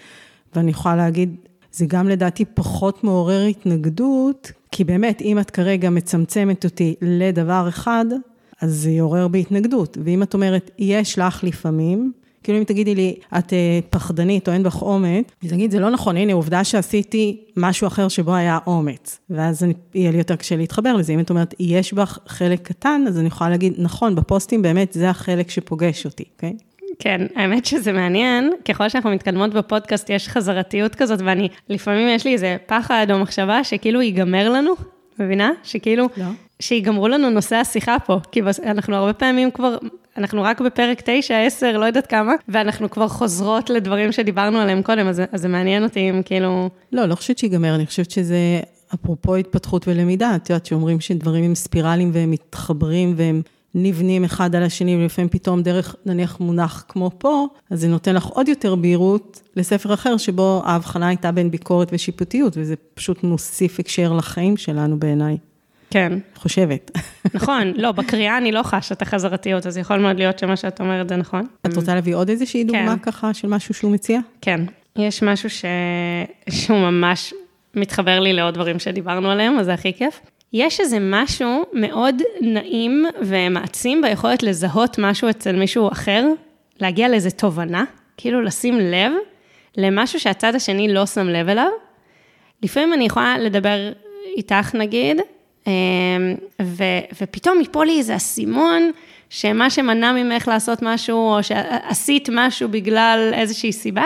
ואני 0.54 0.70
יכולה 0.70 0.96
להגיד, 0.96 1.36
זה 1.72 1.86
גם 1.88 2.08
לדעתי 2.08 2.44
פחות 2.44 3.04
מעורר 3.04 3.44
התנגדות, 3.44 4.52
כי 4.70 4.84
באמת, 4.84 5.20
אם 5.20 5.38
את 5.38 5.50
כרגע 5.50 5.90
מצמצמת 5.90 6.64
אותי 6.64 6.94
לדבר 7.02 7.66
אחד, 7.68 8.04
אז 8.60 8.74
זה 8.74 8.90
יעורר 8.90 9.28
בהתנגדות. 9.28 9.98
ואם 10.04 10.22
את 10.22 10.34
אומרת, 10.34 10.70
יש 10.78 11.18
לך 11.18 11.44
לפעמים, 11.44 12.12
כאילו 12.48 12.58
אם 12.58 12.64
תגידי 12.64 12.94
לי, 12.94 13.14
את 13.38 13.52
אה, 13.52 13.78
פחדנית 13.90 14.48
או 14.48 14.52
אין 14.52 14.62
בך 14.62 14.82
אומץ, 14.82 15.24
אז 15.44 15.50
תגיד, 15.50 15.70
זה 15.70 15.80
לא 15.80 15.90
נכון, 15.90 16.16
הנה, 16.16 16.32
עובדה 16.32 16.64
שעשיתי 16.64 17.40
משהו 17.56 17.86
אחר 17.86 18.08
שבו 18.08 18.34
היה 18.34 18.58
אומץ. 18.66 19.20
ואז 19.30 19.64
אני, 19.64 19.74
יהיה 19.94 20.10
לי 20.10 20.18
יותר 20.18 20.36
קשה 20.36 20.56
להתחבר 20.56 20.96
לזה. 20.96 21.12
אם 21.12 21.20
את 21.20 21.30
אומרת, 21.30 21.54
יש 21.60 21.92
בך 21.92 22.18
חלק 22.26 22.62
קטן, 22.62 23.04
אז 23.08 23.18
אני 23.18 23.26
יכולה 23.26 23.50
להגיד, 23.50 23.74
נכון, 23.78 24.14
בפוסטים 24.14 24.62
באמת 24.62 24.92
זה 24.92 25.10
החלק 25.10 25.50
שפוגש 25.50 26.04
אותי, 26.04 26.24
אוקיי? 26.34 26.54
Okay? 26.58 26.84
כן, 26.98 27.26
האמת 27.34 27.64
שזה 27.64 27.92
מעניין, 27.92 28.52
ככל 28.68 28.88
שאנחנו 28.88 29.10
מתקדמות 29.10 29.54
בפודקאסט 29.54 30.10
יש 30.10 30.28
חזרתיות 30.28 30.94
כזאת, 30.94 31.20
ואני, 31.24 31.48
לפעמים 31.68 32.08
יש 32.08 32.24
לי 32.24 32.32
איזה 32.32 32.56
פחד 32.66 33.06
או 33.10 33.18
מחשבה 33.18 33.64
שכאילו 33.64 34.02
ייגמר 34.02 34.50
לנו, 34.50 34.72
מבינה? 35.18 35.50
שכאילו, 35.62 36.08
לא. 36.16 36.24
שיגמרו 36.60 37.08
לנו 37.08 37.30
נושא 37.30 37.56
השיחה 37.56 37.96
פה, 38.06 38.18
כי 38.32 38.40
אנחנו 38.64 38.96
הרבה 38.96 39.12
פעמים 39.12 39.50
כבר 39.50 39.76
אנחנו 40.18 40.42
רק 40.42 40.60
בפרק 40.60 41.02
9, 41.04 41.38
10, 41.46 41.78
לא 41.78 41.84
יודעת 41.84 42.06
כמה, 42.06 42.32
ואנחנו 42.48 42.90
כבר 42.90 43.08
חוזרות 43.08 43.70
לדברים 43.70 44.12
שדיברנו 44.12 44.58
עליהם 44.58 44.82
קודם, 44.82 45.06
אז, 45.06 45.22
אז 45.32 45.40
זה 45.40 45.48
מעניין 45.48 45.84
אותי 45.84 46.10
אם 46.10 46.22
כאילו... 46.24 46.70
לא, 46.92 47.06
לא 47.06 47.14
חושבת 47.14 47.38
שיגמר, 47.38 47.74
אני 47.74 47.86
חושבת 47.86 48.10
שזה, 48.10 48.60
אפרופו 48.94 49.36
התפתחות 49.36 49.88
ולמידה, 49.88 50.36
את 50.36 50.50
יודעת 50.50 50.66
שאומרים 50.66 51.00
שדברים 51.00 51.44
הם 51.44 51.54
ספירליים 51.54 52.10
והם 52.14 52.30
מתחברים 52.30 53.14
והם... 53.16 53.42
נבנים 53.74 54.24
אחד 54.24 54.54
על 54.54 54.62
השני, 54.62 54.96
ולפעמים 54.96 55.28
פתאום 55.28 55.62
דרך, 55.62 55.96
נניח 56.06 56.40
מונח 56.40 56.84
כמו 56.88 57.10
פה, 57.18 57.46
אז 57.70 57.80
זה 57.80 57.88
נותן 57.88 58.14
לך 58.14 58.26
עוד 58.26 58.48
יותר 58.48 58.74
בהירות 58.74 59.42
לספר 59.56 59.94
אחר, 59.94 60.16
שבו 60.16 60.62
ההבחנה 60.64 61.08
הייתה 61.08 61.32
בין 61.32 61.50
ביקורת 61.50 61.88
ושיפוטיות, 61.92 62.56
וזה 62.56 62.74
פשוט 62.94 63.24
מוסיף 63.24 63.80
הקשר 63.80 64.12
לחיים 64.12 64.56
שלנו 64.56 64.98
בעיניי. 64.98 65.36
כן. 65.90 66.12
חושבת. 66.34 66.90
נכון, 67.34 67.72
לא, 67.76 67.92
בקריאה 67.92 68.38
אני 68.38 68.52
לא 68.52 68.62
חשה 68.62 68.94
את 68.94 69.02
החזרתיות, 69.02 69.66
אז 69.66 69.78
יכול 69.78 69.96
מאוד 69.98 70.16
להיות 70.16 70.38
שמה 70.38 70.56
שאת 70.56 70.80
אומרת 70.80 71.08
זה 71.08 71.16
נכון. 71.16 71.46
את 71.66 71.76
רוצה 71.76 71.94
להביא 71.94 72.14
עוד 72.14 72.28
איזושהי 72.28 72.64
דוגמה 72.64 72.96
כן. 72.96 73.12
ככה 73.12 73.34
של 73.34 73.48
משהו 73.48 73.74
שהוא 73.74 73.92
מציע? 73.92 74.20
כן, 74.40 74.60
יש 74.96 75.22
משהו 75.22 75.50
ש... 75.50 75.64
שהוא 76.50 76.78
ממש 76.78 77.34
מתחבר 77.74 78.20
לי 78.20 78.32
לעוד 78.32 78.54
דברים 78.54 78.78
שדיברנו 78.78 79.30
עליהם, 79.30 79.58
אז 79.58 79.66
זה 79.66 79.74
הכי 79.74 79.92
כיף. 79.92 80.20
יש 80.52 80.80
איזה 80.80 80.98
משהו 81.00 81.64
מאוד 81.72 82.22
נעים 82.40 83.06
ומעצים 83.22 84.02
ביכולת 84.02 84.42
לזהות 84.42 84.98
משהו 84.98 85.30
אצל 85.30 85.56
מישהו 85.56 85.88
אחר, 85.92 86.26
להגיע 86.80 87.08
לאיזה 87.08 87.30
תובנה, 87.30 87.84
כאילו 88.16 88.42
לשים 88.42 88.78
לב 88.78 89.12
למשהו 89.76 90.20
שהצד 90.20 90.54
השני 90.54 90.94
לא 90.94 91.06
שם 91.06 91.28
לב 91.28 91.48
אליו. 91.48 91.70
לפעמים 92.62 92.92
אני 92.92 93.04
יכולה 93.04 93.38
לדבר 93.38 93.92
איתך 94.36 94.74
נגיד, 94.74 95.20
ו, 96.62 96.84
ופתאום 97.20 97.60
יפול 97.60 97.86
לי 97.86 97.98
איזה 97.98 98.16
אסימון, 98.16 98.90
שמה 99.30 99.70
שמנע 99.70 100.12
ממך 100.12 100.48
לעשות 100.48 100.78
משהו, 100.82 101.34
או 101.34 101.42
שעשית 101.42 102.28
משהו 102.32 102.68
בגלל 102.68 103.30
איזושהי 103.34 103.72
סיבה, 103.72 104.04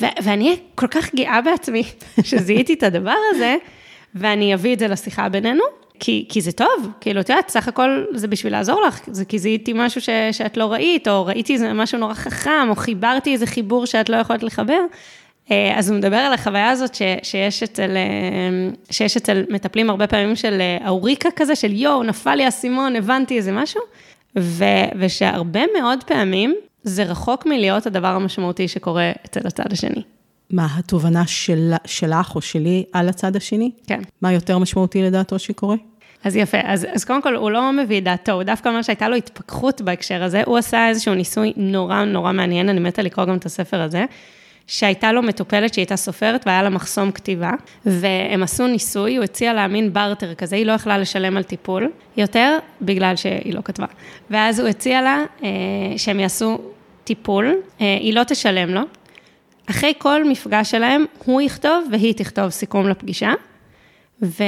ו, 0.00 0.06
ואני 0.22 0.44
אהיה 0.44 0.56
כל 0.74 0.86
כך 0.86 1.14
גאה 1.14 1.40
בעצמי 1.40 1.82
שזיהיתי 2.22 2.74
את 2.74 2.82
הדבר 2.82 3.16
הזה. 3.30 3.56
ואני 4.14 4.54
אביא 4.54 4.74
את 4.74 4.78
זה 4.78 4.88
לשיחה 4.88 5.28
בינינו, 5.28 5.64
כי, 6.00 6.26
כי 6.28 6.40
זה 6.40 6.52
טוב, 6.52 6.88
כאילו, 7.00 7.20
את 7.20 7.28
יודעת, 7.28 7.48
סך 7.48 7.68
הכל 7.68 8.04
זה 8.14 8.28
בשביל 8.28 8.52
לעזור 8.52 8.82
לך, 8.82 9.00
זה 9.06 9.24
כי 9.24 9.38
זיהיתי 9.38 9.72
משהו 9.74 10.00
ש, 10.00 10.08
שאת 10.32 10.56
לא 10.56 10.72
ראית, 10.72 11.08
או 11.08 11.26
ראיתי 11.26 11.54
איזה 11.54 11.72
משהו 11.72 11.98
נורא 11.98 12.14
חכם, 12.14 12.68
או 12.68 12.76
חיברתי 12.76 13.32
איזה 13.32 13.46
חיבור 13.46 13.86
שאת 13.86 14.08
לא 14.08 14.16
יכולת 14.16 14.42
לחבר. 14.42 14.80
אה, 15.50 15.78
אז 15.78 15.90
הוא 15.90 15.98
מדבר 15.98 16.16
על 16.16 16.32
החוויה 16.32 16.70
הזאת 16.70 16.94
ש, 16.94 17.02
שיש, 17.22 17.62
אצל, 17.62 17.96
אה, 17.96 18.70
שיש 18.90 19.16
אצל 19.16 19.44
מטפלים 19.48 19.90
הרבה 19.90 20.06
פעמים 20.06 20.36
של 20.36 20.60
אה, 20.60 20.88
אוריקה 20.88 21.28
כזה, 21.36 21.56
של 21.56 21.72
יואו, 21.72 22.02
נפל 22.02 22.34
לי 22.34 22.44
האסימון, 22.44 22.96
הבנתי 22.96 23.36
איזה 23.36 23.52
משהו, 23.52 23.80
ו, 24.38 24.64
ושהרבה 24.98 25.60
מאוד 25.78 26.04
פעמים 26.04 26.54
זה 26.82 27.04
רחוק 27.04 27.46
מלהיות 27.46 27.86
הדבר 27.86 28.08
המשמעותי 28.08 28.68
שקורה 28.68 29.10
אצל 29.26 29.40
הצד 29.46 29.72
השני. 29.72 30.02
מה 30.50 30.66
התובנה 30.78 31.26
של, 31.26 31.72
שלך 31.84 32.36
או 32.36 32.40
שלי 32.40 32.84
על 32.92 33.08
הצד 33.08 33.36
השני? 33.36 33.70
כן. 33.86 34.00
מה 34.22 34.32
יותר 34.32 34.58
משמעותי 34.58 35.02
לדעתו 35.02 35.38
שקורה? 35.38 35.76
אז 36.24 36.36
יפה, 36.36 36.58
אז, 36.64 36.86
אז 36.94 37.04
קודם 37.04 37.22
כל 37.22 37.36
הוא 37.36 37.50
לא 37.50 37.72
מביא 37.72 38.02
דעתו, 38.02 38.32
הוא 38.32 38.42
דווקא 38.42 38.68
אומר 38.68 38.82
שהייתה 38.82 39.08
לו 39.08 39.16
התפכחות 39.16 39.80
בהקשר 39.80 40.22
הזה, 40.22 40.42
הוא 40.46 40.58
עשה 40.58 40.88
איזשהו 40.88 41.14
ניסוי 41.14 41.52
נורא 41.56 42.04
נורא 42.04 42.32
מעניין, 42.32 42.68
אני 42.68 42.80
מתה 42.80 43.02
לקרוא 43.02 43.24
גם 43.24 43.36
את 43.36 43.46
הספר 43.46 43.80
הזה, 43.80 44.04
שהייתה 44.66 45.12
לו 45.12 45.22
מטופלת 45.22 45.74
שהיא 45.74 45.82
הייתה 45.82 45.96
סופרת 45.96 46.46
והיה 46.46 46.62
לה 46.62 46.70
מחסום 46.70 47.12
כתיבה, 47.12 47.52
והם 47.86 48.42
עשו 48.42 48.66
ניסוי, 48.66 49.16
הוא 49.16 49.24
הציע 49.24 49.52
לה 49.52 49.68
מין 49.68 49.92
בארטר 49.92 50.34
כזה, 50.34 50.56
היא 50.56 50.66
לא 50.66 50.72
יכלה 50.72 50.98
לשלם 50.98 51.36
על 51.36 51.42
טיפול 51.42 51.90
יותר, 52.16 52.58
בגלל 52.82 53.16
שהיא 53.16 53.54
לא 53.54 53.60
כתבה. 53.64 53.86
ואז 54.30 54.60
הוא 54.60 54.68
הציע 54.68 55.02
לה 55.02 55.24
אה, 55.42 55.48
שהם 55.96 56.20
יעשו 56.20 56.58
טיפול, 57.04 57.56
אה, 57.80 57.98
היא 58.00 58.14
לא 58.14 58.24
תשלם 58.24 58.68
לו, 58.68 58.80
אחרי 59.70 59.92
כל 59.98 60.24
מפגש 60.24 60.70
שלהם, 60.70 61.04
הוא 61.24 61.40
יכתוב 61.40 61.88
והיא 61.92 62.14
תכתוב 62.14 62.50
סיכום 62.50 62.88
לפגישה. 62.88 63.32
ו... 64.22 64.42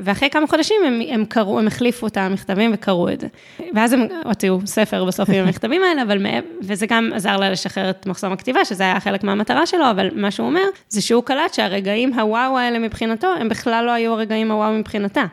ואחרי 0.00 0.30
כמה 0.30 0.46
חודשים 0.46 0.76
הם, 0.86 1.00
הם 1.08 1.24
קראו, 1.24 1.58
הם 1.58 1.66
החליפו 1.66 2.06
את 2.06 2.16
המכתבים 2.16 2.70
וקראו 2.74 3.08
את 3.08 3.20
זה. 3.20 3.26
ואז 3.74 3.92
הם 3.92 4.00
הוציאו 4.24 4.58
ספר 4.66 5.04
בסוף 5.04 5.30
עם 5.30 5.44
המכתבים 5.44 5.82
האלה, 5.82 6.02
אבל 6.02 6.26
וזה 6.62 6.86
גם 6.86 7.10
עזר 7.14 7.36
לה 7.36 7.50
לשחרר 7.50 7.90
את 7.90 8.06
מחסום 8.06 8.32
הכתיבה, 8.32 8.64
שזה 8.64 8.82
היה 8.82 9.00
חלק 9.00 9.24
מהמטרה 9.24 9.66
שלו, 9.66 9.90
אבל 9.90 10.08
מה 10.14 10.30
שהוא 10.30 10.46
אומר, 10.46 10.64
זה 10.88 11.02
שהוא 11.02 11.22
קלט 11.22 11.54
שהרגעים 11.54 12.14
הוואו 12.14 12.58
האלה 12.58 12.78
מבחינתו, 12.78 13.28
הם 13.40 13.48
בכלל 13.48 13.84
לא 13.84 13.90
היו 13.90 14.12
הרגעים 14.12 14.50
הוואו 14.50 14.72
מבחינתה. 14.72 15.24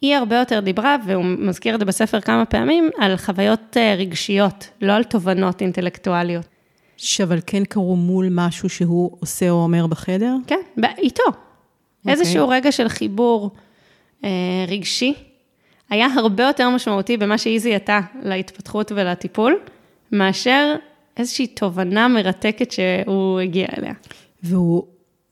היא 0.00 0.16
הרבה 0.16 0.36
יותר 0.36 0.60
דיברה, 0.60 0.96
והוא 1.06 1.24
מזכיר 1.24 1.74
את 1.74 1.80
זה 1.80 1.86
בספר 1.86 2.20
כמה 2.20 2.44
פעמים, 2.44 2.90
על 2.98 3.16
חוויות 3.16 3.76
אה, 3.76 3.94
רגשיות, 3.98 4.68
לא 4.80 4.92
על 4.92 5.04
תובנות 5.04 5.62
אינטלקטואליות. 5.62 6.46
שאבל 6.96 7.38
כן 7.46 7.64
קרו 7.64 7.96
מול 7.96 8.28
משהו 8.30 8.68
שהוא 8.68 9.16
עושה 9.20 9.50
או 9.50 9.62
אומר 9.62 9.86
בחדר? 9.86 10.34
כן, 10.46 10.60
איתו. 10.98 11.22
Okay. 12.06 12.10
אוקיי. 12.10 12.22
איזשהו 12.22 12.48
רגע 12.48 12.72
של 12.72 12.88
חיבור 12.88 13.50
אה, 14.24 14.30
רגשי, 14.68 15.14
היה 15.90 16.06
הרבה 16.16 16.44
יותר 16.44 16.70
משמעותי 16.70 17.16
במה 17.16 17.38
שהיא 17.38 17.58
זיהתה 17.58 18.00
להתפתחות 18.22 18.92
ולטיפול, 18.94 19.58
מאשר 20.12 20.74
איזושהי 21.16 21.46
תובנה 21.46 22.08
מרתקת 22.08 22.72
שהוא 22.72 23.40
הגיע 23.40 23.66
אליה. 23.78 23.92
והוא 24.42 24.82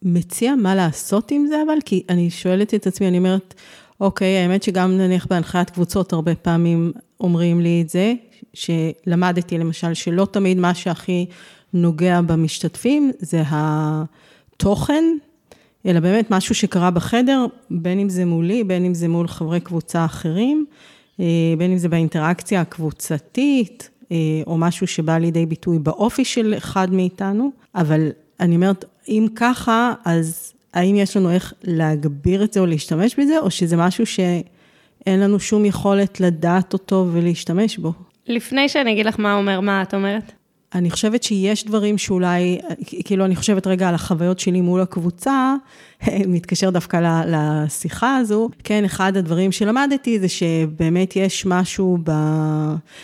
מציע 0.02 0.55
מה 0.55 0.75
לעשות 0.75 1.31
עם 1.31 1.47
זה, 1.47 1.62
אבל? 1.67 1.79
כי 1.85 2.02
אני 2.09 2.31
שואלת 2.31 2.75
את 2.75 2.87
עצמי, 2.87 3.09
אני 3.09 3.19
אומרת, 3.19 3.55
אוקיי, 4.00 4.37
האמת 4.37 4.62
שגם 4.62 4.99
נניח 4.99 5.26
בהנחיית 5.31 5.71
קבוצות, 5.71 6.12
הרבה 6.12 6.35
פעמים 6.35 6.93
אומרים 7.21 7.61
לי 7.61 7.83
את 7.85 7.88
זה, 7.88 8.14
שלמדתי 8.55 9.59
למשל, 9.59 9.95
שלא 9.95 10.26
תמיד 10.31 10.59
מה 10.59 10.75
שהכי 10.75 11.26
נוגע 11.73 12.21
במשתתפים 12.21 13.12
זה 13.19 13.43
התוכן, 13.47 15.05
אלא 15.87 16.01
באמת 16.01 16.31
משהו 16.31 16.55
שקרה 16.55 16.91
בחדר, 16.91 17.47
בין 17.71 17.99
אם 17.99 18.09
זה 18.09 18.25
מולי, 18.25 18.65
בין 18.65 18.85
אם 18.85 18.95
זה 18.95 19.09
מול 19.09 19.29
חברי 19.29 19.61
קבוצה 19.61 20.05
אחרים, 20.05 20.67
אה, 21.21 21.25
בין 21.59 21.71
אם 21.71 21.79
זה 21.79 21.89
באינטראקציה 21.89 22.61
הקבוצתית, 22.61 23.91
אה, 24.12 24.17
או 24.47 24.59
משהו 24.59 24.87
שבא 24.87 25.19
לידי 25.19 25.47
ביטוי 25.47 25.79
באופי 25.79 26.25
של 26.25 26.55
אחד 26.57 26.93
מאיתנו, 26.93 27.51
אבל 27.75 28.09
אני 28.41 28.55
אומרת, 28.57 28.85
אם 29.09 29.27
ככה, 29.35 29.93
אז 30.05 30.53
האם 30.75 30.97
יש 30.97 31.17
לנו 31.17 31.31
איך 31.31 31.53
להגביר 31.62 32.45
את 32.45 32.53
זה 32.53 32.61
או 32.61 32.67
להשתמש 32.67 33.19
בזה, 33.19 33.39
או 33.39 33.51
שזה 33.51 33.77
משהו 33.77 34.07
שאין 34.07 35.21
לנו 35.21 35.41
שום 35.41 35.65
יכולת 35.65 36.21
לדעת 36.21 36.73
אותו 36.73 37.09
ולהשתמש 37.12 37.79
בו? 37.79 37.93
לפני 38.27 38.69
שאני 38.69 38.93
אגיד 38.93 39.07
לך 39.07 39.21
מה 39.21 39.35
אומר, 39.35 39.61
מה 39.61 39.83
את 39.83 39.95
אומרת? 39.95 40.33
אני 40.75 40.91
חושבת 40.91 41.23
שיש 41.23 41.64
דברים 41.64 41.99
שאולי, 41.99 42.59
כאילו, 43.05 43.25
אני 43.25 43.37
חושבת 43.37 43.67
רגע 43.67 43.88
על 43.88 43.95
החוויות 43.95 44.38
שלי 44.38 44.61
מול 44.61 44.81
הקבוצה, 44.81 45.55
מתקשר 46.35 46.71
דווקא 46.71 47.23
לשיחה 47.26 48.17
הזו. 48.17 48.49
כן, 48.64 48.85
אחד 48.85 49.17
הדברים 49.17 49.52
שלמדתי 49.52 50.21
זה 50.21 50.29
שבאמת 50.29 51.17
יש 51.17 51.47
משהו 51.47 51.99
ב... 52.05 52.12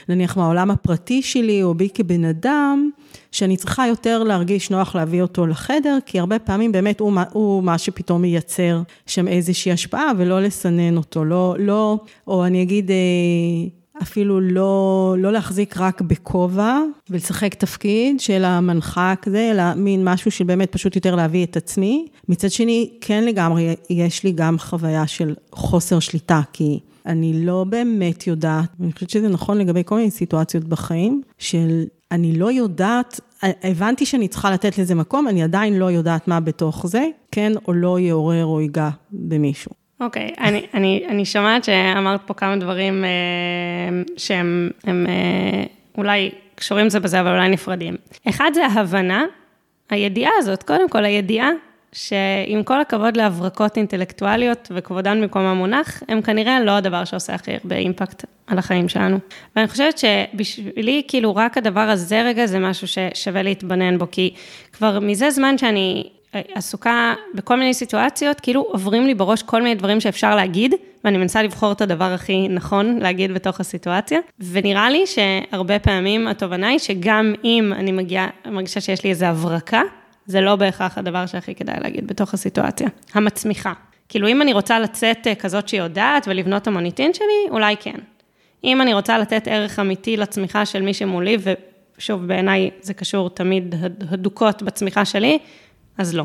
נניח 0.08 0.36
מהעולם 0.36 0.70
הפרטי 0.70 1.22
שלי, 1.22 1.62
או 1.62 1.74
בי 1.74 1.88
כבן 1.94 2.24
אדם, 2.24 2.90
שאני 3.32 3.56
צריכה 3.56 3.86
יותר 3.86 4.22
להרגיש 4.22 4.70
נוח 4.70 4.94
להביא 4.94 5.22
אותו 5.22 5.46
לחדר, 5.46 5.98
כי 6.06 6.18
הרבה 6.20 6.38
פעמים 6.38 6.72
באמת 6.72 7.00
הוא, 7.00 7.12
הוא 7.32 7.62
מה 7.62 7.78
שפתאום 7.78 8.22
מייצר 8.22 8.82
שם 9.06 9.28
איזושהי 9.28 9.72
השפעה, 9.72 10.10
ולא 10.16 10.40
לסנן 10.40 10.96
אותו, 10.96 11.24
לא, 11.24 11.56
לא, 11.58 11.98
או 12.26 12.46
אני 12.46 12.62
אגיד... 12.62 12.90
אפילו 14.02 14.40
לא, 14.40 15.14
לא 15.18 15.32
להחזיק 15.32 15.76
רק 15.76 16.00
בכובע 16.00 16.78
ולשחק 17.10 17.54
תפקיד 17.54 18.20
של 18.20 18.44
המנחה 18.44 19.14
כזה, 19.22 19.50
אלא 19.50 19.74
מין 19.76 20.04
משהו 20.04 20.30
של 20.30 20.44
באמת 20.44 20.72
פשוט 20.72 20.96
יותר 20.96 21.14
להביא 21.14 21.44
את 21.44 21.56
עצמי. 21.56 22.06
מצד 22.28 22.50
שני, 22.50 22.90
כן 23.00 23.24
לגמרי, 23.24 23.74
יש 23.90 24.24
לי 24.24 24.32
גם 24.32 24.58
חוויה 24.58 25.06
של 25.06 25.34
חוסר 25.52 25.98
שליטה, 25.98 26.40
כי 26.52 26.80
אני 27.06 27.44
לא 27.46 27.64
באמת 27.64 28.26
יודעת, 28.26 28.68
ואני 28.80 28.92
חושבת 28.92 29.10
שזה 29.10 29.28
נכון 29.28 29.58
לגבי 29.58 29.82
כל 29.84 29.96
מיני 29.96 30.10
סיטואציות 30.10 30.64
בחיים, 30.64 31.22
של 31.38 31.84
אני 32.10 32.38
לא 32.38 32.52
יודעת, 32.52 33.20
הבנתי 33.42 34.06
שאני 34.06 34.28
צריכה 34.28 34.50
לתת 34.50 34.78
לזה 34.78 34.94
מקום, 34.94 35.28
אני 35.28 35.42
עדיין 35.42 35.78
לא 35.78 35.90
יודעת 35.90 36.28
מה 36.28 36.40
בתוך 36.40 36.86
זה, 36.86 37.06
כן 37.32 37.52
או 37.68 37.72
לא 37.72 37.98
יעורר 37.98 38.44
או 38.44 38.60
ייגע 38.60 38.88
במישהו. 39.12 39.77
אוקיי, 40.00 40.34
okay, 40.36 40.40
אני, 40.40 40.66
אני, 40.74 41.04
אני 41.08 41.24
שומעת 41.24 41.64
שאמרת 41.64 42.20
פה 42.26 42.34
כמה 42.34 42.56
דברים 42.56 43.04
אה, 43.04 43.10
שהם 44.16 44.70
הם, 44.84 45.06
אה, 45.08 45.64
אולי 45.98 46.30
קשורים 46.54 46.90
זה 46.90 47.00
בזה, 47.00 47.20
אבל 47.20 47.30
אולי 47.30 47.48
נפרדים. 47.48 47.96
אחד 48.28 48.50
זה 48.54 48.66
ההבנה, 48.66 49.24
הידיעה 49.90 50.30
הזאת, 50.38 50.62
קודם 50.62 50.88
כל 50.88 51.04
הידיעה 51.04 51.50
שעם 51.92 52.62
כל 52.64 52.80
הכבוד 52.80 53.16
להברקות 53.16 53.76
אינטלקטואליות 53.76 54.68
וכבודן 54.74 55.20
במקום 55.20 55.42
המונח, 55.42 56.02
הם 56.08 56.22
כנראה 56.22 56.60
לא 56.60 56.70
הדבר 56.70 57.04
שעושה 57.04 57.34
הכי 57.34 57.52
הרבה 57.62 57.76
אימפקט 57.76 58.24
על 58.46 58.58
החיים 58.58 58.88
שלנו. 58.88 59.18
ואני 59.56 59.68
חושבת 59.68 59.98
שבשבילי, 59.98 61.02
כאילו, 61.08 61.36
רק 61.36 61.58
הדבר 61.58 61.80
הזה 61.80 62.22
רגע 62.22 62.46
זה 62.46 62.58
משהו 62.58 62.86
ששווה 62.88 63.42
להתבונן 63.42 63.98
בו, 63.98 64.06
כי 64.10 64.34
כבר 64.72 65.00
מזה 65.00 65.30
זמן 65.30 65.58
שאני 65.58 66.08
עסוקה 66.32 67.14
בכל 67.34 67.56
מיני 67.56 67.74
סיטואציות, 67.74 68.40
כאילו 68.40 68.60
עוברים 68.60 69.06
לי 69.06 69.14
בראש 69.14 69.42
כל 69.42 69.62
מיני 69.62 69.74
דברים 69.74 70.00
שאפשר 70.00 70.36
להגיד, 70.36 70.74
ואני 71.04 71.18
מנסה 71.18 71.42
לבחור 71.42 71.72
את 71.72 71.80
הדבר 71.80 72.04
הכי 72.04 72.48
נכון 72.48 72.98
להגיד 72.98 73.34
בתוך 73.34 73.60
הסיטואציה. 73.60 74.18
ונראה 74.52 74.90
לי 74.90 75.04
שהרבה 75.06 75.78
פעמים 75.78 76.28
התובנה 76.28 76.68
היא 76.68 76.78
שגם 76.78 77.34
אם 77.44 77.72
אני 77.72 77.92
מגיעה, 77.92 78.28
מרגישה 78.46 78.80
שיש 78.80 79.04
לי 79.04 79.10
איזו 79.10 79.26
הברקה, 79.26 79.82
זה 80.26 80.40
לא 80.40 80.56
בהכרח 80.56 80.98
הדבר 80.98 81.26
שהכי 81.26 81.54
כדאי 81.54 81.76
להגיד 81.80 82.06
בתוך 82.06 82.34
הסיטואציה. 82.34 82.88
המצמיחה. 83.14 83.72
כאילו, 84.08 84.28
אם 84.28 84.42
אני 84.42 84.52
רוצה 84.52 84.80
לצאת 84.80 85.26
אה, 85.26 85.34
כזאת 85.34 85.68
שיודעת 85.68 86.28
ולבנות 86.28 86.62
את 86.62 86.66
המוניטין 86.66 87.14
שלי, 87.14 87.50
אולי 87.50 87.76
כן. 87.80 87.96
אם 88.64 88.82
אני 88.82 88.94
רוצה 88.94 89.18
לתת 89.18 89.48
ערך 89.48 89.78
אמיתי 89.78 90.16
לצמיחה 90.16 90.66
של 90.66 90.82
מי 90.82 90.94
שמולי, 90.94 91.36
ושוב, 91.98 92.26
בעיניי 92.26 92.70
זה 92.80 92.94
קשור 92.94 93.30
תמיד 93.30 93.74
הדוקות 94.10 94.62
בצמיחה 94.62 95.04
שלי, 95.04 95.38
אז 95.98 96.14
לא. 96.14 96.24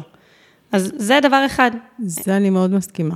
אז 0.71 0.91
זה 0.97 1.19
דבר 1.23 1.43
אחד. 1.45 1.71
זה 2.05 2.37
אני 2.37 2.49
מאוד 2.49 2.71
מסכימה. 2.71 3.15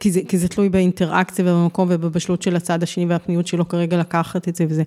כי 0.00 0.10
זה, 0.10 0.20
כי 0.28 0.38
זה 0.38 0.48
תלוי 0.48 0.68
באינטראקציה 0.68 1.44
ובמקום 1.48 1.88
ובבשלות 1.90 2.42
של 2.42 2.56
הצד 2.56 2.82
השני 2.82 3.06
והפניות 3.06 3.46
שלו 3.46 3.68
כרגע 3.68 3.96
לקחת 3.96 4.48
את 4.48 4.56
זה 4.56 4.64
וזה. 4.68 4.82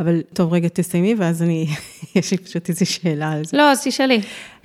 אבל 0.00 0.20
טוב, 0.32 0.52
רגע, 0.52 0.68
תסיימי, 0.68 1.14
ואז 1.18 1.42
אני, 1.42 1.66
יש 2.16 2.30
לי 2.30 2.38
פשוט 2.38 2.68
איזו 2.68 2.86
שאלה 2.86 3.32
על 3.32 3.44
זה. 3.44 3.56
לא, 3.56 3.70
אז 3.70 3.82
תשאלי. 3.84 4.20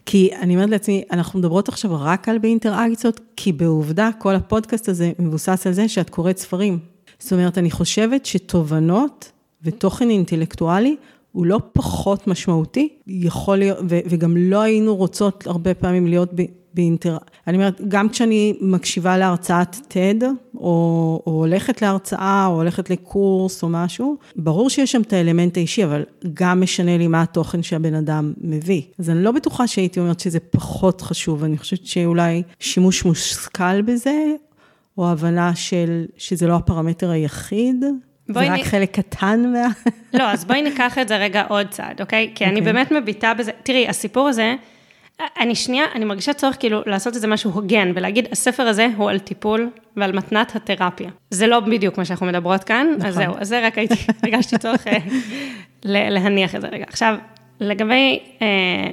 כי 0.06 0.30
אני 0.42 0.56
אומרת 0.56 0.70
לעצמי, 0.70 1.04
אנחנו 1.12 1.40
מדברות 1.40 1.70
עכשיו 1.70 2.02
רק 2.02 2.30
על 2.30 2.38
באינטראקציות, 2.38 3.20
כי 3.36 3.52
בעובדה, 3.52 4.10
כל 4.20 4.36
הפודקאסט 4.36 4.90
הזה 4.90 5.12
מבוסס 5.20 5.68
על 5.68 5.74
זה 5.74 5.88
שאת 5.88 6.10
קוראת 6.10 6.38
ספרים. 6.38 6.80
זאת 7.20 7.34
אומרת, 7.34 7.58
אני 7.58 7.72
חושבת 7.72 8.26
שתובנות 8.26 9.32
ותוכן 9.64 10.10
אינטלקטואלי 10.10 10.96
הוא 11.34 11.46
לא 11.46 11.60
פחות 11.74 12.28
משמעותי, 12.28 12.90
יכול 13.08 13.58
להיות, 13.58 13.78
וגם 13.88 14.38
לא 14.38 14.62
היינו 14.62 14.96
רוצות 14.96 15.48
הרבה 15.48 15.74
פעמים 15.74 16.08
להיות 16.08 16.30
באינטר... 16.74 17.18
אני 17.48 17.58
אומרת, 17.58 17.82
גם 17.88 18.10
כשאני 18.10 18.58
מקשיבה 18.62 19.18
להרצאת 19.18 19.76
TED, 19.76 20.24
או, 20.56 21.24
או 21.28 21.32
הולכת 21.32 21.82
להרצאה, 21.82 22.46
או 22.46 22.56
הולכת 22.56 22.90
לקורס 22.90 23.64
או 23.64 23.70
משהו, 23.70 24.18
ברור 24.36 24.70
שיש 24.70 24.92
שם 24.92 25.02
את 25.02 25.14
האלמנט 25.14 25.58
האישי, 25.58 25.84
אבל 25.84 26.04
גם 26.34 26.62
משנה 26.62 26.98
לי 26.98 27.08
מה 27.08 27.22
התוכן 27.22 27.64
שהבן 27.64 27.94
אדם 27.94 28.34
מביא. 28.42 28.82
אז 29.00 29.10
אני 29.10 29.24
לא 29.24 29.32
בטוחה 29.32 29.68
שהייתי 29.68 30.00
אומרת 30.00 30.20
שזה 30.20 30.40
פחות 30.40 31.02
חשוב, 31.02 31.44
אני 31.44 31.58
חושבת 31.58 31.86
שאולי 31.86 32.44
שימוש 32.60 33.06
מושכל 33.06 33.82
בזה, 33.82 34.36
או 34.98 35.10
הבנה 35.10 35.56
של 35.56 36.06
שזה 36.18 36.48
לא 36.48 36.56
הפרמטר 36.56 37.10
היחיד. 37.10 37.86
זה 38.28 38.40
רק 38.40 38.60
נ... 38.60 38.64
חלק 38.64 38.92
קטן 38.92 39.54
מה... 39.54 39.68
לא, 40.20 40.24
אז 40.24 40.46
בואי 40.46 40.62
ניקח 40.62 40.98
את 40.98 41.08
זה 41.08 41.18
רגע 41.18 41.44
עוד 41.48 41.68
צעד, 41.68 42.02
אוקיי? 42.02 42.32
כי 42.36 42.46
okay. 42.46 42.48
אני 42.48 42.60
אוקיי. 42.60 42.74
באמת 42.74 42.92
מביטה 42.92 43.34
בזה, 43.34 43.52
תראי, 43.64 43.88
הסיפור 43.88 44.28
הזה, 44.28 44.56
אני 45.40 45.56
שנייה, 45.56 45.86
אני 45.96 46.06
מרגישה 46.06 46.34
צורך 46.34 46.56
כאילו 46.60 46.82
לעשות 46.86 47.16
איזה 47.16 47.28
משהו 47.28 47.52
הוגן 47.52 47.92
ולהגיד, 47.96 48.28
הספר 48.32 48.64
הזה 48.64 48.88
הוא 48.98 49.10
על 49.10 49.20
טיפול 49.20 49.70
ועל 49.98 50.12
מתנת 50.12 50.56
התרפיה. 50.56 51.10
זה 51.30 51.48
לא 51.48 51.60
בדיוק 51.60 51.98
מה 51.98 52.06
שאנחנו 52.06 52.26
מדברות 52.26 52.64
כאן, 52.64 52.88
נכון. 52.98 53.08
אז 53.08 53.16
זהו, 53.16 53.34
אז 53.38 53.48
זה 53.48 53.66
רק 53.68 53.78
הייתי, 53.78 53.96
הרגשתי 54.24 54.58
צורך 54.58 54.88
אה, 54.88 54.98
להניח 55.84 56.56
את 56.56 56.62
זה 56.62 56.68
רגע. 56.68 56.86
עכשיו, 56.88 57.16
לגבי 57.60 58.20
אה, 58.42 58.48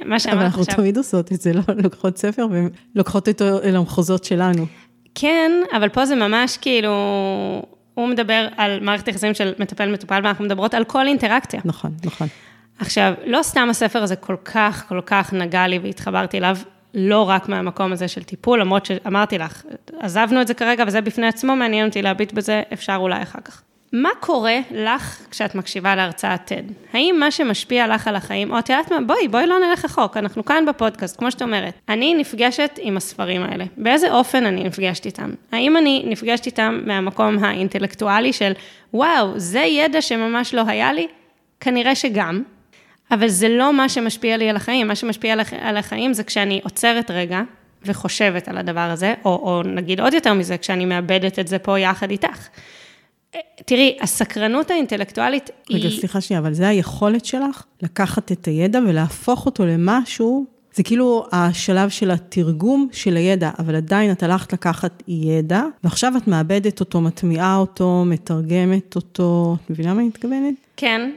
מה 0.05 0.19
שאמרת 0.19 0.25
עכשיו... 0.25 0.33
אבל 0.33 0.43
אנחנו 0.43 0.65
תמיד 0.65 0.97
עושות 0.97 1.31
את 1.31 1.41
זה, 1.41 1.53
לא 1.53 1.61
לוקחות 1.83 2.17
ספר 2.17 2.47
ולוקחות 2.95 3.27
אותו 3.27 3.63
אל 3.63 3.75
המחוזות 3.75 4.23
שלנו. 4.23 4.65
כן, 5.15 5.51
אבל 5.77 5.89
פה 5.89 6.05
זה 6.05 6.15
ממש 6.15 6.57
כאילו, 6.57 6.93
הוא 7.93 8.07
מדבר 8.07 8.47
על 8.57 8.79
מערכת 8.79 9.07
יחסים 9.07 9.33
של 9.33 9.53
מטפל-מטופל, 9.59 10.19
ואנחנו 10.23 10.45
מדברות 10.45 10.73
על 10.73 10.83
כל 10.83 11.07
אינטראקציה. 11.07 11.61
נכון, 11.65 11.91
נכון. 12.05 12.27
עכשיו, 12.79 13.13
לא 13.25 13.43
סתם 13.43 13.67
הספר 13.69 14.03
הזה 14.03 14.15
כל 14.15 14.35
כך, 14.45 14.85
כל 14.87 15.01
כך 15.05 15.33
נגע 15.33 15.67
לי 15.67 15.79
והתחברתי 15.79 16.37
אליו, 16.37 16.57
לא 16.93 17.29
רק 17.29 17.49
מהמקום 17.49 17.91
הזה 17.91 18.07
של 18.07 18.23
טיפול, 18.23 18.61
למרות 18.61 18.85
שאמרתי 18.85 19.37
לך, 19.37 19.63
עזבנו 19.99 20.41
את 20.41 20.47
זה 20.47 20.53
כרגע 20.53 20.83
וזה 20.87 21.01
בפני 21.01 21.27
עצמו, 21.27 21.55
מעניין 21.55 21.87
אותי 21.87 22.01
להביט 22.01 22.33
בזה, 22.33 22.61
אפשר 22.73 22.95
אולי 22.95 23.21
אחר 23.21 23.39
כך. 23.45 23.61
מה 23.93 24.09
קורה 24.19 24.59
לך 24.71 25.19
כשאת 25.31 25.55
מקשיבה 25.55 25.95
להרצאת 25.95 26.51
TED? 26.51 26.73
האם 26.93 27.15
מה 27.19 27.31
שמשפיע 27.31 27.87
לך 27.87 28.07
על 28.07 28.15
החיים, 28.15 28.51
או 28.51 28.59
את 28.59 28.69
יודעת 28.69 28.91
מה, 28.91 29.01
בואי, 29.01 29.27
בואי 29.27 29.47
לא 29.47 29.59
נלך 29.59 29.85
רחוק, 29.85 30.17
אנחנו 30.17 30.45
כאן 30.45 30.65
בפודקאסט, 30.67 31.17
כמו 31.17 31.31
שאת 31.31 31.41
אומרת. 31.41 31.73
אני 31.89 32.13
נפגשת 32.13 32.79
עם 32.81 32.97
הספרים 32.97 33.43
האלה. 33.43 33.65
באיזה 33.77 34.11
אופן 34.11 34.45
אני 34.45 34.63
נפגשת 34.63 35.05
איתם? 35.05 35.29
האם 35.51 35.77
אני 35.77 36.03
נפגשת 36.05 36.45
איתם 36.45 36.81
מהמקום 36.85 37.43
האינטלקטואלי 37.43 38.33
של, 38.33 38.51
וואו, 38.93 39.39
זה 39.39 39.59
ידע 39.59 40.01
שממש 40.01 40.53
לא 40.53 40.63
היה 40.67 40.93
לי? 40.93 41.07
כנראה 41.59 41.95
שגם. 41.95 42.43
אבל 43.11 43.27
זה 43.27 43.49
לא 43.49 43.73
מה 43.73 43.89
שמשפיע 43.89 44.37
לי 44.37 44.49
על 44.49 44.55
החיים, 44.55 44.87
מה 44.87 44.95
שמשפיע 44.95 45.35
על 45.61 45.77
החיים 45.77 46.13
זה 46.13 46.23
כשאני 46.23 46.61
עוצרת 46.63 47.11
רגע 47.11 47.41
וחושבת 47.85 48.47
על 48.47 48.57
הדבר 48.57 48.79
הזה, 48.79 49.13
או, 49.25 49.29
או 49.29 49.63
נגיד 49.63 49.99
עוד 49.99 50.13
יותר 50.13 50.33
מזה, 50.33 50.57
כשאני 50.57 50.85
מאבדת 50.85 51.39
את 51.39 51.47
זה 51.47 51.59
פה 51.59 51.79
יחד 51.79 52.11
איתך. 52.11 52.47
תראי, 53.65 53.97
הסקרנות 54.01 54.71
האינטלקטואלית 54.71 55.49
רגע, 55.49 55.79
היא... 55.79 55.89
רגע, 55.89 55.99
סליחה 55.99 56.21
שנייה, 56.21 56.39
אבל 56.39 56.53
זה 56.53 56.67
היכולת 56.67 57.25
שלך 57.25 57.63
לקחת 57.81 58.31
את 58.31 58.45
הידע 58.45 58.79
ולהפוך 58.87 59.45
אותו 59.45 59.65
למשהו, 59.65 60.45
זה 60.73 60.83
כאילו 60.83 61.25
השלב 61.31 61.89
של 61.89 62.11
התרגום 62.11 62.87
של 62.91 63.15
הידע, 63.15 63.49
אבל 63.59 63.75
עדיין 63.75 64.11
את 64.11 64.23
הלכת 64.23 64.53
לקחת 64.53 65.03
ידע, 65.07 65.63
ועכשיו 65.83 66.13
את 66.17 66.27
מאבדת 66.27 66.79
אותו, 66.79 67.01
מטמיעה 67.01 67.55
אותו, 67.55 68.03
מתרגמת 68.05 68.95
אותו, 68.95 69.57
את 69.65 69.69
מבינה 69.69 69.93
מה 69.93 69.99
אני 69.99 70.07
מתכוונת? 70.07 70.53
כן, 70.77 71.11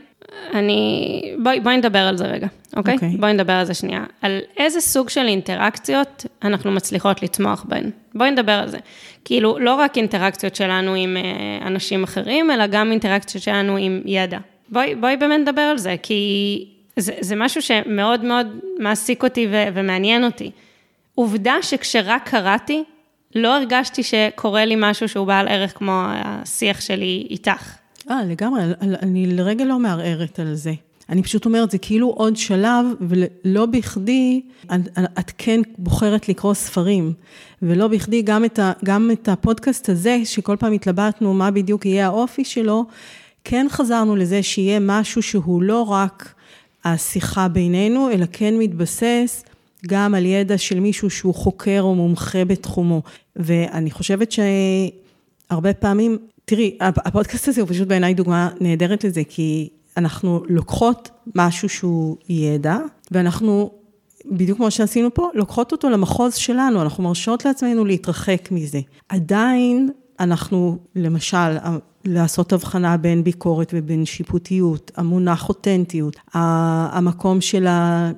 אני, 0.55 1.35
בואי, 1.43 1.61
בואי 1.61 1.77
נדבר 1.77 1.99
על 1.99 2.17
זה 2.17 2.25
רגע, 2.25 2.47
אוקיי? 2.77 2.95
Okay. 2.95 2.97
אוקיי. 2.97 3.17
בואי 3.19 3.33
נדבר 3.33 3.53
על 3.53 3.65
זה 3.65 3.75
שנייה. 3.75 4.05
על 4.23 4.41
איזה 4.57 4.81
סוג 4.81 5.09
של 5.09 5.27
אינטראקציות 5.27 6.27
אנחנו 6.43 6.73
מצליחות 6.73 7.23
לצמוח 7.23 7.65
בהן. 7.69 7.91
בואי 8.15 8.31
נדבר 8.31 8.53
על 8.53 8.69
זה. 8.69 8.79
כאילו, 9.25 9.59
לא 9.59 9.75
רק 9.75 9.97
אינטראקציות 9.97 10.57
שלנו 10.57 10.95
עם 10.95 11.17
אה, 11.17 11.67
אנשים 11.67 12.03
אחרים, 12.05 12.51
אלא 12.51 12.67
גם 12.67 12.91
אינטראקציות 12.91 13.45
שלנו 13.45 13.77
עם 13.77 14.03
ידע. 14.05 14.39
בואי, 14.69 14.95
בואי 14.95 15.17
באמת 15.17 15.41
נדבר 15.41 15.61
על 15.63 15.79
זה, 15.79 15.97
כי 16.03 16.65
זה, 16.97 17.13
זה 17.21 17.37
משהו 17.37 17.63
שמאוד 17.63 18.25
מאוד 18.25 18.47
מעסיק 18.79 19.23
אותי 19.25 19.47
ו, 19.51 19.65
ומעניין 19.75 20.25
אותי. 20.25 20.51
עובדה 21.15 21.55
שכשרק 21.63 22.29
קראתי, 22.29 22.85
לא 23.35 23.57
הרגשתי 23.57 24.03
שקורה 24.03 24.65
לי 24.65 24.75
משהו 24.79 25.09
שהוא 25.09 25.27
בעל 25.27 25.49
ערך 25.49 25.79
כמו 25.79 26.03
השיח 26.07 26.81
שלי 26.81 27.27
איתך. 27.31 27.84
אה, 28.11 28.25
לגמרי, 28.25 28.63
אני 28.81 29.27
לרגע 29.27 29.65
לא 29.65 29.79
מערערת 29.79 30.39
על 30.39 30.55
זה. 30.55 30.73
אני 31.09 31.23
פשוט 31.23 31.47
אומרת, 31.47 31.71
זה 31.71 31.79
כאילו 31.79 32.09
עוד 32.09 32.37
שלב, 32.37 32.87
ולא 33.01 33.67
בכדי, 33.67 34.41
את 35.19 35.33
כן 35.39 35.61
בוחרת 35.79 36.29
לקרוא 36.29 36.55
ספרים. 36.55 37.13
ולא 37.63 37.89
בכדי 37.89 38.23
גם 38.23 38.45
את, 38.45 38.59
ה, 38.59 38.73
גם 38.85 39.11
את 39.13 39.29
הפודקאסט 39.29 39.89
הזה, 39.89 40.21
שכל 40.25 40.57
פעם 40.57 40.73
התלבטנו 40.73 41.35
מה 41.35 41.51
בדיוק 41.51 41.87
יהיה 41.87 42.07
האופי 42.07 42.45
שלו, 42.45 42.85
כן 43.45 43.67
חזרנו 43.71 44.17
לזה 44.17 44.43
שיהיה 44.43 44.79
משהו 44.81 45.23
שהוא 45.23 45.63
לא 45.63 45.83
רק 45.83 46.35
השיחה 46.85 47.49
בינינו, 47.49 48.11
אלא 48.11 48.27
כן 48.33 48.55
מתבסס 48.59 49.45
גם 49.87 50.15
על 50.15 50.27
ידע 50.27 50.59
של 50.59 50.81
מישהו 50.81 51.11
שהוא 51.11 51.35
חוקר 51.35 51.81
או 51.83 51.95
מומחה 51.95 52.45
בתחומו. 52.45 53.03
ואני 53.37 53.91
חושבת 53.91 54.33
שהרבה 54.33 55.75
פעמים 55.75 56.19
תראי, 56.45 56.77
הפודקאסט 56.81 57.49
הזה 57.49 57.61
הוא 57.61 57.69
פשוט 57.69 57.89
בעיניי 57.89 58.15
דוגמה 58.15 58.51
נהדרת 58.61 59.05
לזה, 59.05 59.23
כי 59.29 59.69
אנחנו 59.97 60.43
לוקחות 60.49 61.11
משהו 61.35 61.69
שהוא 61.69 62.17
ידע, 62.29 62.79
ואנחנו, 63.11 63.71
בדיוק 64.31 64.59
כמו 64.59 64.71
שעשינו 64.71 65.15
פה, 65.15 65.31
לוקחות 65.35 65.73
אותו 65.73 65.91
למחוז 65.91 66.35
שלנו, 66.35 66.83
אנחנו 66.83 67.05
מרשות 67.05 67.45
לעצמנו 67.45 67.85
להתרחק 67.85 68.49
מזה. 68.51 68.81
עדיין 69.09 69.91
אנחנו, 70.21 70.79
למשל, 70.97 71.57
לעשות 72.05 72.53
הבחנה 72.53 72.97
בין 72.97 73.25
ביקורת 73.25 73.75
ובין 73.77 74.05
שיפוטיות, 74.05 74.93
המונח 74.97 75.49
אותנטיות, 75.49 76.17
המקום 76.35 77.41
של 77.41 77.67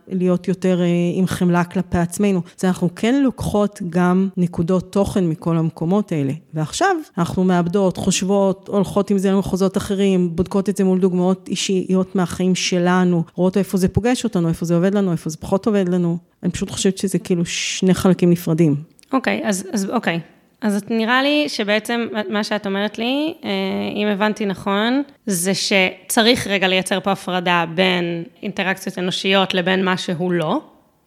להיות 0.08 0.48
יותר 0.48 0.80
אה, 0.80 0.86
עם 1.14 1.26
חמלה 1.26 1.64
כלפי 1.64 1.98
עצמנו. 1.98 2.42
אז 2.58 2.64
אנחנו 2.64 2.88
כן 2.96 3.22
לוקחות 3.22 3.82
גם 3.90 4.28
נקודות 4.36 4.92
תוכן 4.92 5.28
מכל 5.28 5.56
המקומות 5.56 6.12
האלה. 6.12 6.32
ועכשיו 6.54 6.96
אנחנו 7.18 7.44
מאבדות, 7.44 7.96
חושבות, 7.96 8.68
הולכות 8.72 9.10
עם 9.10 9.18
זה 9.18 9.30
למחוזות 9.30 9.76
אחרים, 9.76 10.36
בודקות 10.36 10.68
את 10.68 10.76
זה 10.76 10.84
מול 10.84 11.00
דוגמאות 11.00 11.48
אישיות 11.48 12.16
מהחיים 12.16 12.54
שלנו, 12.54 13.22
רואות 13.34 13.56
איפה 13.56 13.78
זה 13.78 13.88
פוגש 13.88 14.24
אותנו, 14.24 14.48
איפה 14.48 14.64
זה 14.64 14.74
עובד 14.74 14.94
לנו, 14.94 15.12
איפה 15.12 15.30
זה 15.30 15.36
פחות 15.36 15.66
עובד 15.66 15.88
לנו. 15.88 16.18
אני 16.42 16.50
פשוט 16.50 16.70
חושבת 16.70 16.98
שזה 16.98 17.18
כאילו 17.18 17.44
שני 17.44 17.94
חלקים 17.94 18.30
נפרדים. 18.30 18.76
אוקיי, 19.12 19.42
okay, 19.44 19.48
אז, 19.48 19.86
אוקיי. 19.92 20.16
Okay. 20.16 20.35
אז 20.66 20.76
את 20.76 20.90
נראה 20.90 21.22
לי 21.22 21.44
שבעצם 21.48 22.08
מה 22.28 22.44
שאת 22.44 22.66
אומרת 22.66 22.98
לי, 22.98 23.34
אה, 23.44 23.50
אם 23.96 24.06
הבנתי 24.06 24.46
נכון, 24.46 25.02
זה 25.26 25.52
שצריך 25.54 26.46
רגע 26.46 26.68
לייצר 26.68 27.00
פה 27.00 27.12
הפרדה 27.12 27.64
בין 27.74 28.24
אינטראקציות 28.42 28.98
אנושיות 28.98 29.54
לבין 29.54 29.84
מה 29.84 29.96
שהוא 29.96 30.32
לא, 30.32 30.60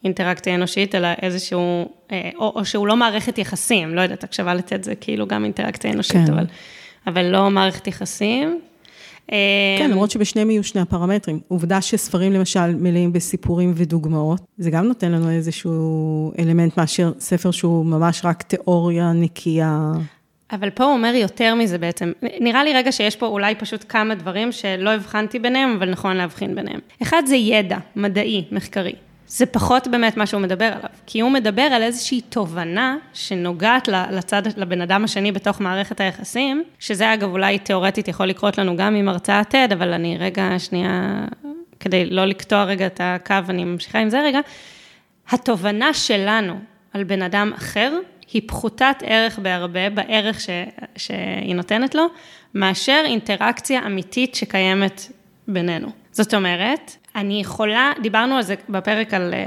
אינטראקציה 0.04 0.56
אנושית, 0.56 0.96
אלא 0.96 1.08
איזשהו, 1.22 1.90
אה, 2.12 2.30
או, 2.36 2.54
או 2.56 2.66
שהוא 2.66 2.88
לא 2.88 2.96
מערכת 2.96 3.38
יחסים, 3.38 3.96
לא 3.96 4.02
יודעת, 4.02 4.24
הקשבה 4.24 4.54
לתת 4.54 4.84
זה 4.84 4.96
כאילו 4.96 5.28
גם 5.28 5.44
אינטראקציה 5.44 5.92
אנושית, 5.92 6.28
כן. 6.28 6.34
אבל, 6.34 6.46
אבל 7.08 7.26
לא 7.26 7.50
מערכת 7.50 7.88
יחסים. 7.88 8.60
כן, 9.78 9.92
למרות 9.92 10.12
שבשניהם 10.12 10.50
יהיו 10.50 10.64
שני 10.64 10.82
הפרמטרים. 10.82 11.40
עובדה 11.48 11.82
שספרים 11.82 12.34
למשל 12.34 12.76
מלאים 12.76 13.14
בסיפורים 13.14 13.74
ודוגמאות, 13.76 14.42
זה 14.58 14.72
גם 14.72 14.86
נותן 14.86 15.12
לנו 15.12 15.30
איזשהו 15.30 16.32
אלמנט 16.40 16.78
מאשר 16.78 17.12
ספר 17.20 17.52
שהוא 17.52 17.86
ממש 17.86 18.22
רק 18.24 18.42
תיאוריה 18.44 19.12
נקייה. 19.14 19.92
אבל 20.52 20.70
פה 20.70 20.84
הוא 20.84 20.94
אומר 20.94 21.14
יותר 21.16 21.56
מזה 21.56 21.78
בעצם. 21.78 22.12
נראה 22.40 22.64
לי 22.64 22.74
רגע 22.74 22.92
שיש 22.92 23.16
פה 23.16 23.26
אולי 23.26 23.56
פשוט 23.56 23.86
כמה 23.90 24.16
דברים 24.16 24.52
שלא 24.52 24.90
הבחנתי 24.90 25.40
ביניהם, 25.40 25.76
אבל 25.78 25.90
נכון 25.90 26.18
להבחין 26.18 26.56
ביניהם. 26.56 26.80
אחד 27.02 27.24
זה 27.26 27.36
ידע 27.36 27.78
מדעי, 27.96 28.46
מחקרי. 28.52 28.94
זה 29.30 29.46
פחות 29.46 29.88
באמת 29.88 30.18
מה 30.18 30.26
שהוא 30.26 30.42
מדבר 30.42 30.66
עליו, 30.66 30.90
כי 31.06 31.20
הוא 31.20 31.32
מדבר 31.32 31.62
על 31.62 31.84
איזושהי 31.84 32.22
תובנה 32.22 32.98
שנוגעת 33.14 33.88
לצד, 33.88 34.42
לבן 34.58 34.82
אדם 34.82 35.04
השני 35.04 35.32
בתוך 35.32 35.62
מערכת 35.62 36.00
היחסים, 36.00 36.64
שזה 36.80 37.14
אגב 37.14 37.30
אולי 37.32 37.60
תיאורטית 37.60 38.08
יכול 38.08 38.26
לקרות 38.26 38.58
לנו 38.58 38.78
גם 38.78 38.96
עם 38.96 39.10
הרצאת 39.10 39.56
TED, 39.56 39.74
אבל 39.74 39.94
אני 39.94 40.18
רגע 40.20 40.50
שנייה, 40.58 41.26
כדי 41.80 42.06
לא 42.06 42.26
לקטוע 42.26 42.64
רגע 42.64 42.86
את 42.86 43.02
הקו, 43.04 43.36
אני 43.50 43.64
ממשיכה 43.64 44.00
עם 44.00 44.10
זה 44.10 44.22
רגע. 44.22 44.40
התובנה 45.30 45.94
שלנו 45.94 46.60
על 46.94 47.04
בן 47.04 47.22
אדם 47.22 47.52
אחר, 47.58 48.00
היא 48.34 48.42
פחותת 48.48 48.96
ערך 49.04 49.40
בהרבה, 49.40 49.90
בערך 49.90 50.40
ש, 50.40 50.50
שהיא 50.96 51.56
נותנת 51.56 51.96
לו, 51.96 52.08
מאשר 52.56 53.02
אינטראקציה 53.06 53.86
אמיתית 53.86 54.36
שקיימת 54.36 55.12
בינינו. 55.48 55.88
זאת 56.12 56.34
אומרת, 56.34 56.96
אני 57.16 57.42
יכולה, 57.42 57.92
דיברנו 58.02 58.36
על 58.36 58.42
זה 58.42 58.56
בפרק 58.70 59.14
על, 59.14 59.34
אה, 59.34 59.40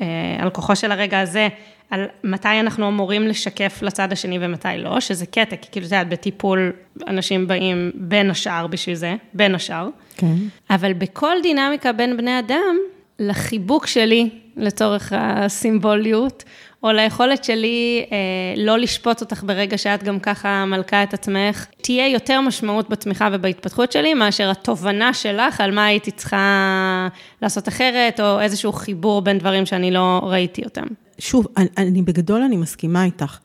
אה, 0.00 0.42
על 0.42 0.50
כוחו 0.50 0.76
של 0.76 0.92
הרגע 0.92 1.20
הזה, 1.20 1.48
על 1.90 2.06
מתי 2.24 2.60
אנחנו 2.60 2.88
אמורים 2.88 3.26
לשקף 3.26 3.82
לצד 3.82 4.12
השני 4.12 4.38
ומתי 4.40 4.68
לא, 4.78 5.00
שזה 5.00 5.26
קטע, 5.26 5.56
כי 5.56 5.68
כאילו, 5.72 5.86
את 5.86 5.92
יודעת, 5.92 6.08
בטיפול 6.08 6.72
אנשים 7.06 7.48
באים 7.48 7.90
בין 7.94 8.30
השאר 8.30 8.66
בשביל 8.66 8.94
זה, 8.94 9.14
בין 9.34 9.54
השאר. 9.54 9.88
כן. 10.16 10.34
אבל 10.70 10.92
בכל 10.92 11.36
דינמיקה 11.42 11.92
בין 11.92 12.16
בני 12.16 12.38
אדם, 12.38 12.76
לחיבוק 13.18 13.86
שלי, 13.86 14.30
לצורך 14.56 15.12
הסימבוליות, 15.16 16.44
או 16.84 16.92
ליכולת 16.92 17.44
שלי 17.44 18.04
אה, 18.12 18.16
לא 18.56 18.78
לשפוט 18.78 19.20
אותך 19.20 19.42
ברגע 19.46 19.78
שאת 19.78 20.02
גם 20.02 20.20
ככה 20.20 20.64
מלכה 20.64 21.02
את 21.02 21.14
עצמך, 21.14 21.66
תהיה 21.80 22.08
יותר 22.08 22.40
משמעות 22.40 22.88
בתמיכה 22.90 23.28
ובהתפתחות 23.32 23.92
שלי, 23.92 24.14
מאשר 24.14 24.50
התובנה 24.50 25.14
שלך 25.14 25.60
על 25.60 25.70
מה 25.70 25.84
הייתי 25.84 26.10
צריכה 26.10 27.08
לעשות 27.42 27.68
אחרת, 27.68 28.20
או 28.20 28.40
איזשהו 28.40 28.72
חיבור 28.72 29.22
בין 29.22 29.38
דברים 29.38 29.66
שאני 29.66 29.90
לא 29.90 30.20
ראיתי 30.22 30.64
אותם. 30.64 30.86
שוב, 31.18 31.46
אני, 31.56 31.66
אני 31.78 32.02
בגדול 32.02 32.42
אני 32.42 32.56
מסכימה 32.56 33.04
איתך. 33.04 33.38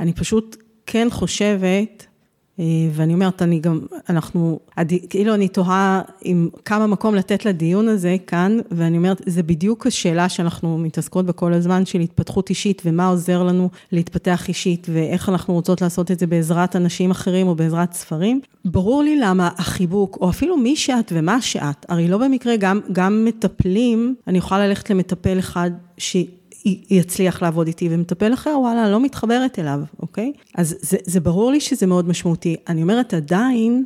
אני 0.00 0.12
פשוט 0.12 0.56
כן 0.86 1.08
חושבת 1.10 2.06
ואני 2.92 3.14
אומרת, 3.14 3.42
אני 3.42 3.60
גם, 3.60 3.80
אנחנו, 4.10 4.60
כאילו 5.10 5.34
אני 5.34 5.48
תוהה 5.48 6.02
עם 6.22 6.48
כמה 6.64 6.86
מקום 6.86 7.14
לתת 7.14 7.44
לדיון 7.44 7.88
הזה 7.88 8.16
כאן, 8.26 8.58
ואני 8.70 8.96
אומרת, 8.96 9.22
זה 9.26 9.42
בדיוק 9.42 9.86
השאלה 9.86 10.28
שאנחנו 10.28 10.78
מתעסקות 10.78 11.26
בה 11.26 11.32
כל 11.32 11.52
הזמן, 11.52 11.86
של 11.86 12.00
התפתחות 12.00 12.50
אישית, 12.50 12.82
ומה 12.84 13.06
עוזר 13.06 13.42
לנו 13.42 13.68
להתפתח 13.92 14.48
אישית, 14.48 14.86
ואיך 14.92 15.28
אנחנו 15.28 15.54
רוצות 15.54 15.82
לעשות 15.82 16.10
את 16.10 16.18
זה 16.18 16.26
בעזרת 16.26 16.76
אנשים 16.76 17.10
אחרים 17.10 17.48
או 17.48 17.54
בעזרת 17.54 17.92
ספרים. 17.92 18.40
ברור 18.64 19.02
לי 19.02 19.20
למה 19.20 19.50
החיבוק, 19.58 20.18
או 20.20 20.30
אפילו 20.30 20.56
מי 20.56 20.76
שאת 20.76 21.12
ומה 21.14 21.40
שאת, 21.40 21.86
הרי 21.88 22.08
לא 22.08 22.18
במקרה 22.18 22.56
גם, 22.56 22.80
גם 22.92 23.24
מטפלים, 23.24 24.14
אני 24.26 24.38
יכולה 24.38 24.66
ללכת 24.66 24.90
למטפל 24.90 25.38
אחד, 25.38 25.70
ש... 25.98 26.16
יצליח 26.64 27.42
לעבוד 27.42 27.66
איתי, 27.66 27.88
ומטפל 27.90 28.34
אחר, 28.34 28.56
וואלה, 28.60 28.90
לא 28.90 29.00
מתחברת 29.00 29.58
אליו, 29.58 29.80
אוקיי? 30.00 30.32
אז 30.54 30.76
זה, 30.80 30.96
זה 31.04 31.20
ברור 31.20 31.52
לי 31.52 31.60
שזה 31.60 31.86
מאוד 31.86 32.08
משמעותי. 32.08 32.56
אני 32.68 32.82
אומרת, 32.82 33.14
עדיין, 33.14 33.84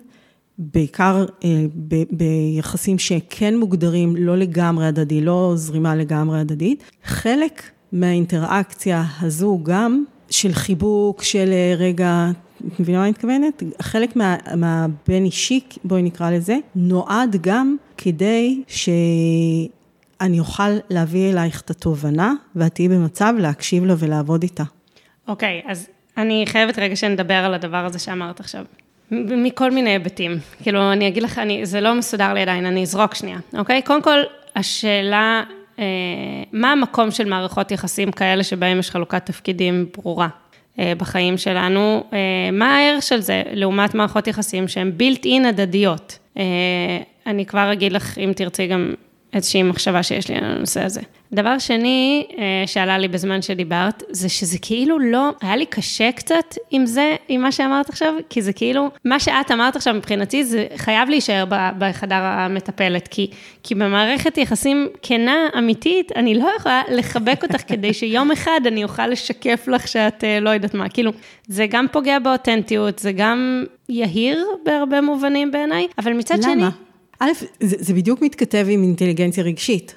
בעיקר 0.58 1.24
אה, 1.44 1.64
ב, 1.88 2.02
ביחסים 2.10 2.98
שכן 2.98 3.58
מוגדרים 3.58 4.16
לא 4.16 4.36
לגמרי 4.36 4.86
הדדי, 4.86 5.20
לא 5.20 5.52
זרימה 5.56 5.94
לגמרי 5.94 6.40
הדדית, 6.40 6.82
חלק 7.04 7.62
מהאינטראקציה 7.92 9.04
הזו 9.20 9.60
גם 9.62 10.04
של 10.30 10.52
חיבוק, 10.52 11.22
של 11.22 11.48
אה, 11.52 11.74
רגע, 11.78 12.30
את 12.66 12.80
מבינה 12.80 12.98
מה 12.98 13.04
אני 13.04 13.10
מתכוונת? 13.10 13.62
חלק 13.82 14.16
מה, 14.16 14.36
מהבין 14.56 15.24
אישי, 15.24 15.60
בואי 15.84 16.02
נקרא 16.02 16.30
לזה, 16.30 16.58
נועד 16.74 17.36
גם 17.40 17.76
כדי 17.96 18.62
ש... 18.66 18.88
אני 20.20 20.40
אוכל 20.40 20.70
להביא 20.90 21.32
אלייך 21.32 21.60
את 21.60 21.70
התובנה, 21.70 22.32
ואת 22.56 22.74
תהיי 22.74 22.88
במצב 22.88 23.34
להקשיב 23.38 23.84
לה 23.84 23.94
ולעבוד 23.98 24.42
איתה. 24.42 24.64
אוקיי, 25.28 25.62
okay, 25.64 25.70
אז 25.70 25.88
אני 26.16 26.44
חייבת 26.46 26.78
רגע 26.78 26.96
שנדבר 26.96 27.34
על 27.34 27.54
הדבר 27.54 27.84
הזה 27.84 27.98
שאמרת 27.98 28.40
עכשיו. 28.40 28.64
מכל 29.10 29.70
מיני 29.70 29.90
היבטים. 29.90 30.38
כאילו, 30.62 30.92
אני 30.92 31.08
אגיד 31.08 31.22
לך, 31.22 31.38
אני, 31.38 31.66
זה 31.66 31.80
לא 31.80 31.94
מסודר 31.94 32.32
לי 32.32 32.42
עדיין, 32.42 32.66
אני 32.66 32.82
אזרוק 32.82 33.14
שנייה, 33.14 33.38
אוקיי? 33.58 33.82
קודם 33.82 34.02
כל, 34.02 34.18
השאלה, 34.56 35.42
אה, 35.78 35.84
מה 36.52 36.72
המקום 36.72 37.10
של 37.10 37.28
מערכות 37.28 37.70
יחסים 37.70 38.12
כאלה 38.12 38.42
שבהם 38.42 38.78
יש 38.78 38.90
חלוקת 38.90 39.26
תפקידים 39.26 39.86
ברורה 39.96 40.28
אה, 40.78 40.92
בחיים 40.98 41.36
שלנו? 41.36 42.04
אה, 42.12 42.18
מה 42.52 42.76
הערך 42.76 43.02
של 43.02 43.20
זה 43.20 43.42
לעומת 43.52 43.94
מערכות 43.94 44.26
יחסים 44.26 44.68
שהן 44.68 44.92
built 44.98 45.24
in 45.24 45.46
הדדיות? 45.48 46.18
אה, 46.38 46.42
אני 47.26 47.46
כבר 47.46 47.72
אגיד 47.72 47.92
לך, 47.92 48.18
אם 48.18 48.32
תרצי 48.36 48.66
גם 48.66 48.94
איזושהי 49.36 49.62
מחשבה 49.62 50.02
שיש 50.02 50.28
לי 50.28 50.36
על 50.36 50.44
הנושא 50.44 50.84
הזה. 50.84 51.00
דבר 51.32 51.58
שני 51.58 52.26
אה, 52.38 52.66
שעלה 52.66 52.98
לי 52.98 53.08
בזמן 53.08 53.42
שדיברת, 53.42 54.02
זה 54.10 54.28
שזה 54.28 54.58
כאילו 54.62 54.98
לא, 54.98 55.30
היה 55.42 55.56
לי 55.56 55.66
קשה 55.66 56.12
קצת 56.12 56.54
עם 56.70 56.86
זה, 56.86 57.16
עם 57.28 57.40
מה 57.40 57.52
שאמרת 57.52 57.88
עכשיו, 57.88 58.14
כי 58.30 58.42
זה 58.42 58.52
כאילו, 58.52 58.90
מה 59.04 59.20
שאת 59.20 59.50
אמרת 59.52 59.76
עכשיו 59.76 59.94
מבחינתי, 59.94 60.44
זה 60.44 60.66
חייב 60.76 61.08
להישאר 61.08 61.44
בחדר 61.78 62.20
המטפלת, 62.22 63.08
כי, 63.08 63.30
כי 63.62 63.74
במערכת 63.74 64.38
יחסים 64.38 64.88
כנה, 65.02 65.46
אמיתית, 65.58 66.12
אני 66.16 66.34
לא 66.34 66.48
יכולה 66.56 66.82
לחבק 66.90 67.42
אותך 67.42 67.62
כדי 67.72 67.94
שיום 67.94 68.30
אחד 68.30 68.60
אני 68.66 68.84
אוכל 68.84 69.06
לשקף 69.06 69.68
לך 69.68 69.88
שאת 69.88 70.24
אה, 70.24 70.40
לא 70.40 70.50
יודעת 70.50 70.74
מה, 70.74 70.88
כאילו, 70.88 71.12
זה 71.46 71.66
גם 71.70 71.86
פוגע 71.92 72.18
באותנטיות, 72.18 72.98
זה 72.98 73.12
גם 73.12 73.64
יהיר 73.88 74.46
בהרבה 74.64 75.00
מובנים 75.00 75.50
בעיניי, 75.50 75.86
אבל 75.98 76.12
מצד 76.12 76.34
למה? 76.34 76.52
שני... 76.52 76.85
א', 77.20 77.30
זה, 77.60 77.76
זה 77.78 77.94
בדיוק 77.94 78.22
מתכתב 78.22 78.66
עם 78.70 78.82
אינטליגנציה 78.82 79.44
רגשית. 79.44 79.94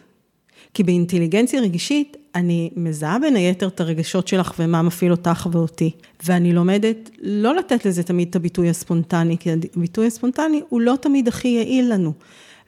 כי 0.74 0.84
באינטליגנציה 0.84 1.62
רגשית, 1.62 2.18
אני 2.36 2.70
מזהה 2.76 3.20
בין 3.20 3.36
היתר 3.36 3.68
את 3.68 3.82
הרגשות 3.82 4.28
שלך 4.28 4.54
ומה 4.60 4.82
מפעיל 4.82 5.12
אותך 5.12 5.48
ואותי. 5.52 5.92
ואני 6.26 6.54
לומדת 6.54 7.10
לא 7.22 7.56
לתת 7.56 7.86
לזה 7.86 8.04
תמיד 8.04 8.28
את 8.30 8.36
הביטוי 8.36 8.70
הספונטני, 8.70 9.38
כי 9.38 9.50
הביטוי 9.76 10.08
הספונטני 10.08 10.62
הוא 10.70 10.82
לא 10.82 10.96
תמיד 11.02 11.28
הכי 11.28 11.48
יעיל 11.48 11.94
לנו. 11.94 12.14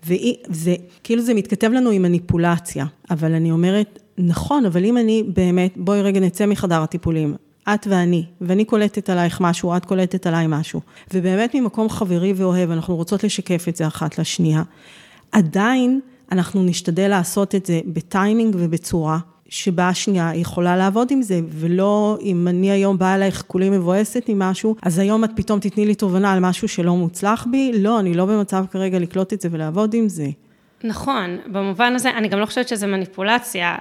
וזה, 0.05 0.75
כאילו 1.03 1.21
זה 1.21 1.33
מתכתב 1.33 1.71
לנו 1.71 1.89
עם 1.89 2.01
מניפולציה. 2.01 2.85
אבל 3.09 3.33
אני 3.33 3.51
אומרת, 3.51 3.99
נכון, 4.17 4.65
אבל 4.65 4.85
אם 4.85 4.97
אני 4.97 5.23
באמת, 5.33 5.73
בואי 5.75 6.01
רגע 6.01 6.19
נצא 6.19 6.45
מחדר 6.45 6.81
הטיפולים. 6.81 7.35
את 7.69 7.87
ואני, 7.89 8.25
ואני 8.41 8.65
קולטת 8.65 9.09
עלייך 9.09 9.41
משהו, 9.41 9.77
את 9.77 9.85
קולטת 9.85 10.27
עליי 10.27 10.45
משהו. 10.49 10.81
ובאמת 11.13 11.55
ממקום 11.55 11.89
חברי 11.89 12.33
ואוהב, 12.33 12.71
אנחנו 12.71 12.95
רוצות 12.95 13.23
לשקף 13.23 13.65
את 13.69 13.75
זה 13.75 13.87
אחת 13.87 14.19
לשנייה. 14.19 14.63
עדיין 15.31 15.99
אנחנו 16.31 16.63
נשתדל 16.63 17.07
לעשות 17.07 17.55
את 17.55 17.65
זה 17.65 17.79
בטיימינג 17.85 18.55
ובצורה 18.59 19.19
שבה 19.49 19.89
השנייה 19.89 20.35
יכולה 20.35 20.77
לעבוד 20.77 21.07
עם 21.11 21.21
זה, 21.21 21.39
ולא 21.49 22.17
אם 22.21 22.47
אני 22.47 22.71
היום 22.71 22.97
באה 22.97 23.15
אלייך 23.15 23.43
כולי 23.47 23.69
מבואסת 23.69 24.25
ממשהו, 24.29 24.75
אז 24.83 24.99
היום 24.99 25.23
את 25.23 25.29
פתאום 25.35 25.59
תתני 25.59 25.85
לי 25.85 25.95
תובנה 25.95 26.31
על 26.31 26.39
משהו 26.39 26.67
שלא 26.67 26.95
מוצלח 26.95 27.47
בי, 27.51 27.71
לא, 27.79 27.99
אני 27.99 28.13
לא 28.13 28.25
במצב 28.25 28.65
כרגע 28.71 28.99
לקלוט 28.99 29.33
את 29.33 29.41
זה 29.41 29.49
ולעבוד 29.51 29.93
עם 29.93 30.09
זה. 30.09 30.27
נכון, 30.83 31.37
במובן 31.45 31.95
הזה, 31.95 32.09
אני 32.09 32.27
גם 32.27 32.39
לא 32.39 32.45
חושבת 32.45 32.67
שזה 32.67 32.87
מניפולציה 32.87 33.77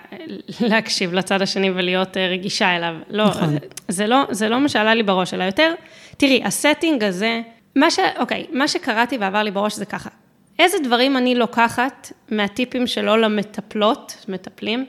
להקשיב 0.60 1.12
לצד 1.12 1.42
השני 1.42 1.70
ולהיות 1.70 2.16
אה, 2.16 2.28
רגישה 2.28 2.76
אליו. 2.76 2.94
לא, 3.10 3.24
נכון. 3.24 3.56
זה, 3.88 4.06
לא, 4.06 4.24
זה 4.30 4.48
לא 4.48 4.60
מה 4.60 4.68
שעלה 4.68 4.94
לי 4.94 5.02
בראש, 5.02 5.34
אלא 5.34 5.44
יותר, 5.44 5.74
תראי, 6.16 6.42
הסטינג 6.44 7.04
הזה, 7.04 7.40
מה 7.76 7.90
ש... 7.90 7.98
אוקיי, 8.18 8.46
מה 8.52 8.68
שקראתי 8.68 9.18
ועבר 9.18 9.42
לי 9.42 9.50
בראש 9.50 9.74
זה 9.74 9.84
ככה, 9.84 10.10
איזה 10.58 10.78
דברים 10.84 11.16
אני 11.16 11.34
לוקחת 11.34 12.12
מהטיפים 12.30 12.86
שלו 12.86 13.16
למטפלות, 13.16 14.24
מטפלים, 14.28 14.86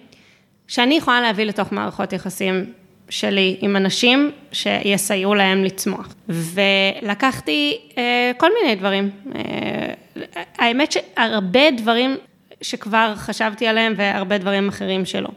שאני 0.67 0.95
יכולה 0.95 1.21
להביא 1.21 1.45
לתוך 1.45 1.71
מערכות 1.71 2.13
יחסים 2.13 2.73
שלי 3.09 3.57
עם 3.61 3.75
אנשים 3.75 4.31
שיסייעו 4.51 5.35
להם 5.35 5.63
לצמוח. 5.63 6.15
ולקחתי 6.29 7.77
אה, 7.97 8.31
כל 8.37 8.49
מיני 8.61 8.75
דברים. 8.75 9.09
אה, 9.35 9.41
האמת 10.57 10.91
שהרבה 10.91 11.71
דברים 11.71 12.17
שכבר 12.61 13.13
חשבתי 13.15 13.67
עליהם 13.67 13.93
והרבה 13.97 14.37
דברים 14.37 14.69
אחרים 14.69 15.05
שלא. 15.05 15.29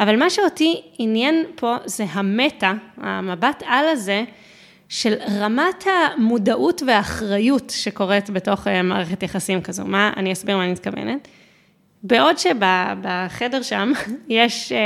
אבל 0.00 0.16
מה 0.16 0.30
שאותי 0.30 0.82
עניין 0.98 1.44
פה 1.54 1.76
זה 1.84 2.04
המטה, 2.12 2.72
המבט 2.96 3.62
על 3.66 3.88
הזה, 3.88 4.24
של 4.90 5.14
רמת 5.40 5.84
המודעות 5.86 6.82
והאחריות 6.86 7.72
שקורית 7.76 8.30
בתוך 8.30 8.68
אה, 8.68 8.82
מערכת 8.82 9.22
יחסים 9.22 9.62
כזו. 9.62 9.84
מה, 9.84 10.12
אני 10.16 10.32
אסביר 10.32 10.56
מה 10.56 10.64
אני 10.64 10.72
מתכוונת. 10.72 11.28
בעוד 12.02 12.38
שבחדר 12.38 13.62
שם 13.62 13.92
יש, 14.28 14.72
אה, 14.72 14.78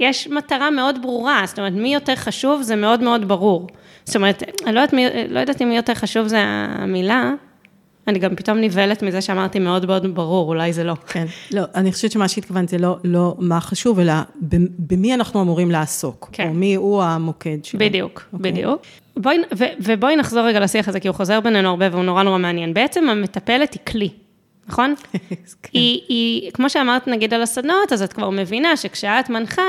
יש 0.00 0.28
מטרה 0.28 0.70
מאוד 0.70 1.02
ברורה, 1.02 1.42
זאת 1.46 1.58
אומרת, 1.58 1.72
מי 1.72 1.94
יותר 1.94 2.16
חשוב 2.16 2.62
זה 2.62 2.76
מאוד 2.76 3.02
מאוד 3.02 3.28
ברור. 3.28 3.66
זאת 4.04 4.16
אומרת, 4.16 4.42
אני 4.66 4.74
לא 4.74 4.80
יודעת, 4.80 4.94
לא 5.28 5.40
יודעת 5.40 5.62
אם 5.62 5.68
מי 5.68 5.76
יותר 5.76 5.94
חשוב 5.94 6.26
זה 6.26 6.38
המילה, 6.46 7.32
אני 8.08 8.18
גם 8.18 8.36
פתאום 8.36 8.58
נבהלת 8.58 9.02
מזה 9.02 9.20
שאמרתי 9.20 9.58
מאוד 9.58 9.86
מאוד 9.86 10.14
ברור, 10.14 10.48
אולי 10.48 10.72
זה 10.72 10.84
לא. 10.84 10.94
כן. 11.06 11.26
לא, 11.50 11.62
אני 11.74 11.92
חושבת 11.92 12.12
שמה 12.12 12.28
שהתכוונת 12.28 12.68
זה 12.68 12.78
לא, 12.78 12.96
לא 13.04 13.34
מה 13.38 13.60
חשוב, 13.60 13.98
אלא 13.98 14.12
במי 14.78 15.14
אנחנו 15.14 15.42
אמורים 15.42 15.70
לעסוק. 15.70 16.28
כן. 16.32 16.48
או 16.48 16.54
מי 16.54 16.74
הוא 16.74 17.02
המוקד 17.02 17.58
שלנו. 17.62 17.84
בדיוק, 17.84 18.18
okay. 18.18 18.36
אוקיי. 18.36 18.52
בדיוק. 18.52 18.82
בואי, 19.16 19.38
ו, 19.58 19.64
ובואי 19.80 20.16
נחזור 20.16 20.46
רגע 20.46 20.60
לשיח 20.60 20.88
הזה, 20.88 21.00
כי 21.00 21.08
הוא 21.08 21.14
חוזר 21.14 21.40
בינינו 21.40 21.68
הרבה 21.68 21.88
והוא 21.92 22.04
נורא 22.04 22.22
נורא 22.22 22.38
מעניין. 22.38 22.74
בעצם 22.74 23.08
המטפלת 23.08 23.74
היא 23.74 23.80
כלי, 23.86 24.10
נכון? 24.68 24.94
כן. 25.62 25.68
היא, 25.72 26.00
היא, 26.08 26.50
כמו 26.50 26.70
שאמרת 26.70 27.08
נגיד 27.08 27.34
על 27.34 27.42
הסדנאות, 27.42 27.92
אז 27.92 28.02
את 28.02 28.12
כבר 28.12 28.30
מבינה 28.30 28.76
שכשאת 28.76 29.30
מנחה, 29.30 29.62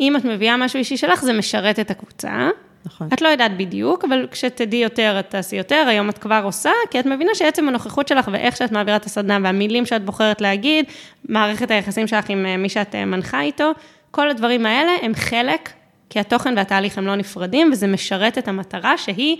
אם 0.00 0.16
את 0.16 0.24
מביאה 0.24 0.56
משהו 0.56 0.78
אישי 0.78 0.96
שלך, 0.96 1.22
זה 1.22 1.32
משרת 1.32 1.78
את 1.78 1.90
הקבוצה. 1.90 2.48
נכון. 2.86 3.08
את 3.12 3.22
לא 3.22 3.28
יודעת 3.28 3.56
בדיוק, 3.56 4.04
אבל 4.04 4.26
כשתדעי 4.30 4.80
יותר, 4.80 5.16
את 5.20 5.30
תעשי 5.30 5.56
יותר, 5.56 5.84
היום 5.88 6.08
את 6.08 6.18
כבר 6.18 6.40
עושה, 6.44 6.70
כי 6.90 7.00
את 7.00 7.06
מבינה 7.06 7.34
שעצם 7.34 7.68
הנוכחות 7.68 8.08
שלך 8.08 8.28
ואיך 8.32 8.56
שאת 8.56 8.72
מעבירה 8.72 8.96
את 8.96 9.04
הסדנה 9.04 9.38
והמילים 9.42 9.86
שאת 9.86 10.04
בוחרת 10.04 10.40
להגיד, 10.40 10.84
מערכת 11.28 11.70
היחסים 11.70 12.06
שלך 12.06 12.30
עם 12.30 12.46
אה, 12.46 12.56
מי 12.56 12.68
שאת 12.68 12.94
אה, 12.94 13.04
מנחה 13.04 13.40
איתו, 13.40 13.72
כל 14.10 14.30
הדברים 14.30 14.66
האלה 14.66 14.92
הם 15.02 15.14
חלק, 15.14 15.70
כי 16.10 16.20
התוכן 16.20 16.54
והתהליך 16.56 16.98
הם 16.98 17.06
לא 17.06 17.16
נפרדים, 17.16 17.70
וזה 17.72 17.86
משרת 17.86 18.38
את 18.38 18.48
המטרה 18.48 18.98
שהיא... 18.98 19.36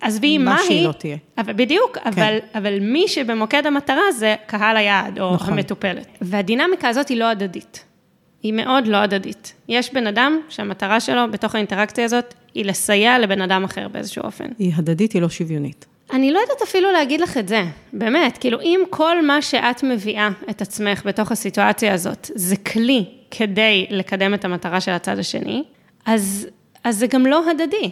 עזבי 0.00 0.38
מה, 0.38 0.44
מה 0.44 0.58
שהיא 0.66 0.86
לא 0.86 0.92
תהיה. 0.92 1.16
אבל, 1.38 1.52
בדיוק, 1.52 1.98
כן. 1.98 2.08
אבל, 2.08 2.38
אבל 2.54 2.80
מי 2.80 3.08
שבמוקד 3.08 3.66
המטרה 3.66 4.12
זה 4.12 4.34
קהל 4.46 4.76
היעד, 4.76 5.20
או 5.20 5.34
נכון. 5.34 5.52
המטופלת. 5.52 6.06
והדינמיקה 6.20 6.88
הזאת 6.88 7.08
היא 7.08 7.16
לא 7.16 7.24
הדדית. 7.24 7.84
היא 8.42 8.52
מאוד 8.52 8.86
לא 8.86 8.96
הדדית. 8.96 9.52
יש 9.68 9.92
בן 9.94 10.06
אדם 10.06 10.40
שהמטרה 10.48 11.00
שלו 11.00 11.30
בתוך 11.30 11.54
האינטראקציה 11.54 12.04
הזאת 12.04 12.34
היא 12.54 12.64
לסייע 12.64 13.18
לבן 13.18 13.42
אדם 13.42 13.64
אחר 13.64 13.88
באיזשהו 13.88 14.22
אופן. 14.22 14.44
היא 14.58 14.72
הדדית, 14.76 15.12
היא 15.12 15.22
לא 15.22 15.28
שוויונית. 15.28 15.86
אני 16.12 16.32
לא 16.32 16.38
יודעת 16.38 16.62
אפילו 16.62 16.92
להגיד 16.92 17.20
לך 17.20 17.36
את 17.36 17.48
זה, 17.48 17.64
באמת, 17.92 18.38
כאילו 18.38 18.60
אם 18.60 18.80
כל 18.90 19.26
מה 19.26 19.42
שאת 19.42 19.82
מביאה 19.82 20.28
את 20.50 20.62
עצמך 20.62 21.02
בתוך 21.04 21.32
הסיטואציה 21.32 21.94
הזאת, 21.94 22.30
זה 22.34 22.56
כלי 22.56 23.04
כדי 23.30 23.86
לקדם 23.90 24.34
את 24.34 24.44
המטרה 24.44 24.80
של 24.80 24.92
הצד 24.92 25.18
השני, 25.18 25.64
אז, 26.06 26.46
אז 26.84 26.98
זה 26.98 27.06
גם 27.06 27.26
לא 27.26 27.50
הדדי. 27.50 27.90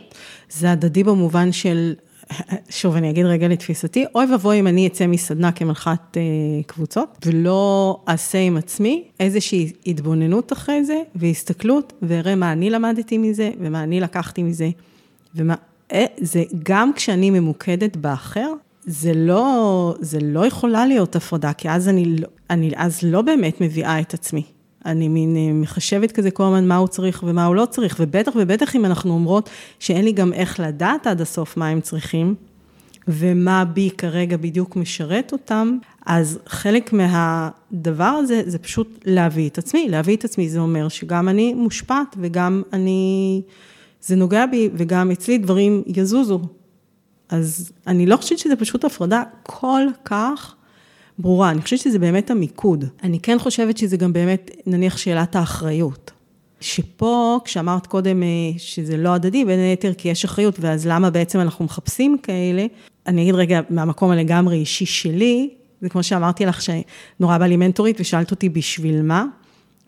זה 0.48 0.70
הדדי 0.72 1.04
במובן 1.04 1.52
של 1.52 1.94
שוב, 2.70 2.96
אני 2.96 3.10
אגיד 3.10 3.26
רגע 3.26 3.48
לתפיסתי, 3.48 4.04
אוי 4.14 4.26
ואבוי 4.32 4.60
אם 4.60 4.66
אני 4.66 4.86
אצא 4.86 5.06
מסדנה 5.06 5.52
כמלכת 5.52 6.16
אה, 6.16 6.22
קבוצות, 6.66 7.26
ולא 7.26 8.00
אעשה 8.08 8.38
עם 8.38 8.56
עצמי 8.56 9.04
איזושהי 9.20 9.72
התבוננות 9.86 10.52
אחרי 10.52 10.84
זה, 10.84 11.02
והסתכלות, 11.14 11.92
ואראה 12.02 12.34
מה 12.34 12.52
אני 12.52 12.70
למדתי 12.70 13.18
מזה, 13.18 13.50
ומה 13.60 13.82
אני 13.82 14.00
לקחתי 14.00 14.42
מזה, 14.42 14.70
ומה... 15.34 15.54
אה, 15.92 16.04
זה 16.20 16.44
גם 16.62 16.92
כשאני 16.92 17.30
ממוקדת 17.30 17.96
באחר, 17.96 18.52
זה 18.86 19.14
לא, 19.14 19.94
זה 20.00 20.18
לא 20.22 20.46
יכולה 20.46 20.86
להיות 20.86 21.16
הפרדה, 21.16 21.52
כי 21.52 21.70
אז 21.70 21.88
אני, 21.88 22.04
לא, 22.04 22.28
אני 22.50 22.70
אז 22.76 23.02
לא 23.02 23.22
באמת 23.22 23.60
מביאה 23.60 24.00
את 24.00 24.14
עצמי. 24.14 24.42
אני 24.86 25.08
מין 25.08 25.36
אה, 25.36 25.52
מחשבת 25.52 26.12
כזה 26.12 26.30
כל 26.30 26.42
הזמן 26.42 26.68
מה 26.68 26.76
הוא 26.76 26.88
צריך 26.88 27.24
ומה 27.26 27.44
הוא 27.44 27.54
לא 27.54 27.66
צריך, 27.70 27.96
ובטח 28.00 28.32
ובטח 28.36 28.76
אם 28.76 28.84
אנחנו 28.84 29.12
אומרות 29.12 29.50
שאין 29.78 30.04
לי 30.04 30.12
גם 30.12 30.32
איך 30.32 30.60
לדעת 30.60 31.06
עד 31.06 31.20
הסוף 31.20 31.56
מה 31.56 31.68
הם 31.68 31.80
צריכים, 31.80 32.34
ומה 33.08 33.64
בי 33.64 33.90
כרגע 33.98 34.36
בדיוק 34.36 34.76
משרת 34.76 35.32
אותם, 35.32 35.78
אז 36.06 36.38
חלק 36.46 36.92
מהדבר 36.92 38.04
הזה 38.04 38.42
זה 38.46 38.58
פשוט 38.58 38.98
להביא 39.04 39.48
את 39.48 39.58
עצמי. 39.58 39.88
להביא 39.88 40.16
את 40.16 40.24
עצמי 40.24 40.48
זה 40.48 40.58
אומר 40.58 40.88
שגם 40.88 41.28
אני 41.28 41.54
מושפעת 41.54 42.16
וגם 42.20 42.62
אני, 42.72 43.42
זה 44.00 44.16
נוגע 44.16 44.46
בי 44.46 44.70
וגם 44.74 45.10
אצלי 45.10 45.38
דברים 45.38 45.82
יזוזו. 45.86 46.40
אז 47.28 47.72
אני 47.86 48.06
לא 48.06 48.16
חושבת 48.16 48.38
שזה 48.38 48.56
פשוט 48.56 48.84
הפרדה 48.84 49.22
כל 49.42 49.82
כך 50.04 50.55
ברורה. 51.18 51.50
אני 51.50 51.62
חושבת 51.62 51.80
שזה 51.80 51.98
באמת 51.98 52.30
המיקוד. 52.30 52.84
אני 53.02 53.20
כן 53.20 53.38
חושבת 53.38 53.78
שזה 53.78 53.96
גם 53.96 54.12
באמת, 54.12 54.50
נניח, 54.66 54.96
שאלת 54.96 55.36
האחריות. 55.36 56.10
שפה, 56.60 57.38
כשאמרת 57.44 57.86
קודם 57.86 58.22
אה, 58.22 58.28
שזה 58.58 58.96
לא 58.96 59.08
הדדי, 59.08 59.44
בין 59.44 59.60
היתר 59.60 59.92
כי 59.94 60.08
יש 60.08 60.24
אחריות, 60.24 60.56
ואז 60.60 60.86
למה 60.86 61.10
בעצם 61.10 61.40
אנחנו 61.40 61.64
מחפשים 61.64 62.18
כאלה, 62.22 62.66
אני 63.06 63.22
אגיד 63.22 63.34
רגע, 63.34 63.60
מהמקום 63.70 64.10
הלגמרי 64.10 64.56
אישי 64.56 64.86
שלי, 64.86 65.50
זה 65.80 65.88
כמו 65.88 66.02
שאמרתי 66.02 66.46
לך, 66.46 66.62
שנורא 66.62 67.38
בא 67.38 67.46
לי 67.46 67.56
מנטורית, 67.56 68.00
ושאלת 68.00 68.30
אותי 68.30 68.48
בשביל 68.48 69.02
מה. 69.02 69.24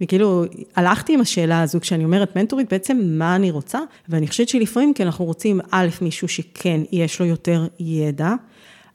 וכאילו, 0.00 0.44
הלכתי 0.76 1.14
עם 1.14 1.20
השאלה 1.20 1.62
הזו, 1.62 1.80
כשאני 1.80 2.04
אומרת 2.04 2.36
מנטורית, 2.36 2.72
בעצם 2.72 3.00
מה 3.02 3.36
אני 3.36 3.50
רוצה? 3.50 3.80
ואני 4.08 4.26
חושבת 4.26 4.48
שלפעמים, 4.48 4.94
כי 4.94 5.02
אנחנו 5.02 5.24
רוצים, 5.24 5.60
א', 5.70 5.88
מישהו 6.00 6.28
שכן, 6.28 6.80
יש 6.92 7.20
לו 7.20 7.26
יותר 7.26 7.66
ידע, 7.80 8.34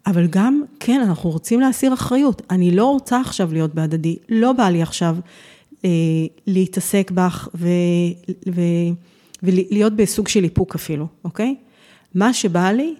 אבל 0.07 0.27
גם, 0.27 0.63
כן, 0.79 1.01
אנחנו 1.01 1.29
רוצים 1.29 1.59
להסיר 1.59 1.93
אחריות. 1.93 2.41
אני 2.49 2.71
לא 2.71 2.85
רוצה 2.85 3.21
עכשיו 3.21 3.53
להיות 3.53 3.73
בהדדי, 3.73 4.15
לא 4.29 4.53
בא 4.53 4.69
לי 4.69 4.81
עכשיו 4.81 5.17
אה, 5.85 5.89
להתעסק 6.47 7.11
בך 7.11 7.47
ו, 7.55 7.67
ו, 8.55 8.61
ולהיות 9.43 9.93
בסוג 9.93 10.27
של 10.27 10.43
איפוק 10.43 10.75
אפילו, 10.75 11.07
אוקיי? 11.23 11.55
מה 12.15 12.33
שבא 12.33 12.71
לי 12.71 12.95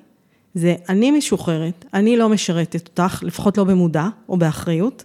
זה, 0.54 0.76
אני 0.90 1.12
משוחררת, 1.12 1.86
אני 1.94 2.18
לא 2.18 2.30
משרתת 2.30 2.88
אותך, 2.88 3.24
לפחות 3.24 3.58
לא 3.58 3.64
במודע 3.64 4.08
או 4.30 4.38
באחריות, 4.38 5.04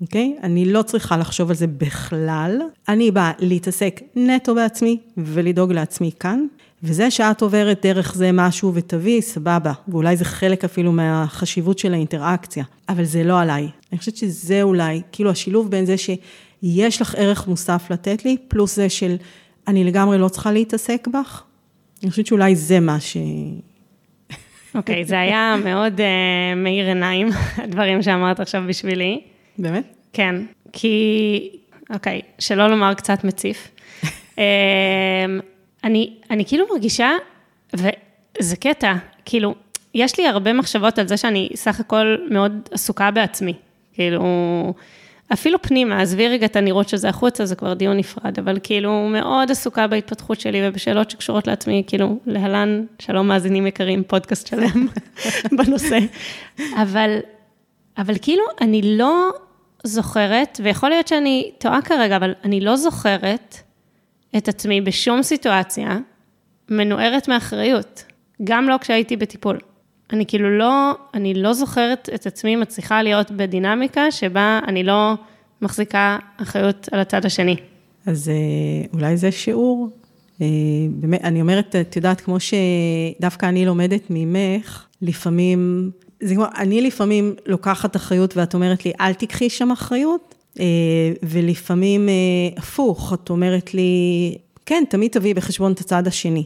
אוקיי? 0.00 0.36
אני 0.42 0.64
לא 0.64 0.82
צריכה 0.82 1.16
לחשוב 1.16 1.50
על 1.50 1.56
זה 1.56 1.66
בכלל. 1.66 2.60
אני 2.88 3.10
באה 3.10 3.32
להתעסק 3.38 4.00
נטו 4.16 4.54
בעצמי 4.54 4.98
ולדאוג 5.16 5.72
לעצמי 5.72 6.10
כאן. 6.20 6.46
וזה 6.82 7.10
שאת 7.10 7.42
עוברת 7.42 7.86
דרך 7.86 8.14
זה 8.14 8.30
משהו 8.32 8.74
ותביאי, 8.74 9.22
סבבה. 9.22 9.72
ואולי 9.88 10.16
זה 10.16 10.24
חלק 10.24 10.64
אפילו 10.64 10.92
מהחשיבות 10.92 11.78
של 11.78 11.94
האינטראקציה, 11.94 12.64
אבל 12.88 13.04
זה 13.04 13.24
לא 13.24 13.40
עליי. 13.40 13.68
אני 13.92 13.98
חושבת 13.98 14.16
שזה 14.16 14.62
אולי, 14.62 15.02
כאילו 15.12 15.30
השילוב 15.30 15.70
בין 15.70 15.86
זה 15.86 15.94
שיש 15.98 17.02
לך 17.02 17.14
ערך 17.14 17.48
מוסף 17.48 17.86
לתת 17.90 18.24
לי, 18.24 18.36
פלוס 18.48 18.76
זה 18.76 18.88
של 18.88 19.16
אני 19.68 19.84
לגמרי 19.84 20.18
לא 20.18 20.28
צריכה 20.28 20.52
להתעסק 20.52 21.08
בך. 21.08 21.42
אני 22.02 22.10
חושבת 22.10 22.26
שאולי 22.26 22.56
זה 22.56 22.80
מה 22.80 23.00
ש... 23.00 23.16
אוקיי, 24.74 25.02
okay, 25.02 25.06
זה 25.06 25.20
היה 25.20 25.56
מאוד 25.64 26.00
uh, 26.00 26.56
מאיר 26.56 26.86
עיניים, 26.86 27.28
הדברים 27.64 28.02
שאמרת 28.02 28.40
עכשיו 28.40 28.62
בשבילי. 28.68 29.20
באמת? 29.58 29.94
כן, 30.12 30.34
כי, 30.72 31.50
אוקיי, 31.90 32.20
okay, 32.24 32.30
שלא 32.38 32.66
לומר 32.66 32.94
קצת 32.94 33.24
מציף. 33.24 33.68
אני, 35.84 36.14
אני 36.30 36.44
כאילו 36.44 36.66
מרגישה, 36.72 37.10
וזה 37.74 38.56
קטע, 38.56 38.94
כאילו, 39.24 39.54
יש 39.94 40.18
לי 40.18 40.26
הרבה 40.26 40.52
מחשבות 40.52 40.98
על 40.98 41.08
זה 41.08 41.16
שאני 41.16 41.48
סך 41.54 41.80
הכל 41.80 42.16
מאוד 42.30 42.68
עסוקה 42.72 43.10
בעצמי. 43.10 43.54
כאילו, 43.94 44.24
אפילו 45.32 45.62
פנימה, 45.62 46.02
עזבי 46.02 46.28
רגע 46.28 46.46
את 46.46 46.56
הנראות 46.56 46.88
שזה 46.88 47.08
החוצה, 47.08 47.46
זה 47.46 47.56
כבר 47.56 47.74
דיון 47.74 47.96
נפרד, 47.96 48.38
אבל 48.38 48.58
כאילו, 48.62 49.08
מאוד 49.08 49.50
עסוקה 49.50 49.86
בהתפתחות 49.86 50.40
שלי 50.40 50.68
ובשאלות 50.68 51.10
שקשורות 51.10 51.46
לעצמי, 51.46 51.82
כאילו, 51.86 52.18
להלן, 52.26 52.84
שלום 52.98 53.28
מאזינים 53.28 53.66
יקרים, 53.66 54.02
פודקאסט 54.06 54.46
שלם 54.46 54.86
בנושא. 55.58 55.98
אבל, 56.82 57.18
אבל 57.98 58.14
כאילו, 58.22 58.42
אני 58.60 58.96
לא 58.96 59.30
זוכרת, 59.84 60.60
ויכול 60.64 60.88
להיות 60.88 61.08
שאני 61.08 61.50
טועה 61.58 61.82
כרגע, 61.82 62.16
אבל 62.16 62.34
אני 62.44 62.60
לא 62.60 62.76
זוכרת 62.76 63.56
את 64.36 64.48
עצמי 64.48 64.80
בשום 64.80 65.22
סיטואציה 65.22 65.98
מנוערת 66.70 67.28
מאחריות, 67.28 68.04
גם 68.44 68.68
לא 68.68 68.76
כשהייתי 68.80 69.16
בטיפול. 69.16 69.58
אני 70.12 70.26
כאילו 70.26 70.58
לא, 70.58 70.92
אני 71.14 71.34
לא 71.34 71.52
זוכרת 71.52 72.08
את 72.14 72.26
עצמי 72.26 72.56
מצליחה 72.56 73.02
להיות 73.02 73.30
בדינמיקה 73.30 74.10
שבה 74.10 74.60
אני 74.68 74.84
לא 74.84 75.14
מחזיקה 75.62 76.18
אחריות 76.36 76.88
על 76.92 77.00
הצד 77.00 77.26
השני. 77.26 77.56
אז 78.06 78.28
אה, 78.28 78.34
אולי 78.92 79.16
זה 79.16 79.32
שיעור. 79.32 79.88
אה, 80.42 80.46
באמת, 80.90 81.24
אני 81.24 81.40
אומרת, 81.40 81.76
את 81.76 81.96
יודעת, 81.96 82.20
כמו 82.20 82.36
שדווקא 82.40 83.46
אני 83.46 83.66
לומדת 83.66 84.02
ממך, 84.10 84.86
לפעמים, 85.02 85.90
זה 86.20 86.34
כמו, 86.34 86.44
אני 86.58 86.80
לפעמים 86.80 87.34
לוקחת 87.46 87.96
אחריות 87.96 88.36
ואת 88.36 88.54
אומרת 88.54 88.84
לי, 88.84 88.92
אל 89.00 89.12
תיקחי 89.12 89.50
שם 89.50 89.70
אחריות, 89.70 90.34
ולפעמים 91.22 92.08
אה, 92.08 92.14
הפוך, 92.56 93.12
את 93.12 93.30
אומרת 93.30 93.74
לי, 93.74 94.34
כן, 94.66 94.84
תמיד 94.88 95.10
תביאי 95.10 95.34
בחשבון 95.34 95.72
את 95.72 95.80
הצד 95.80 96.06
השני. 96.06 96.44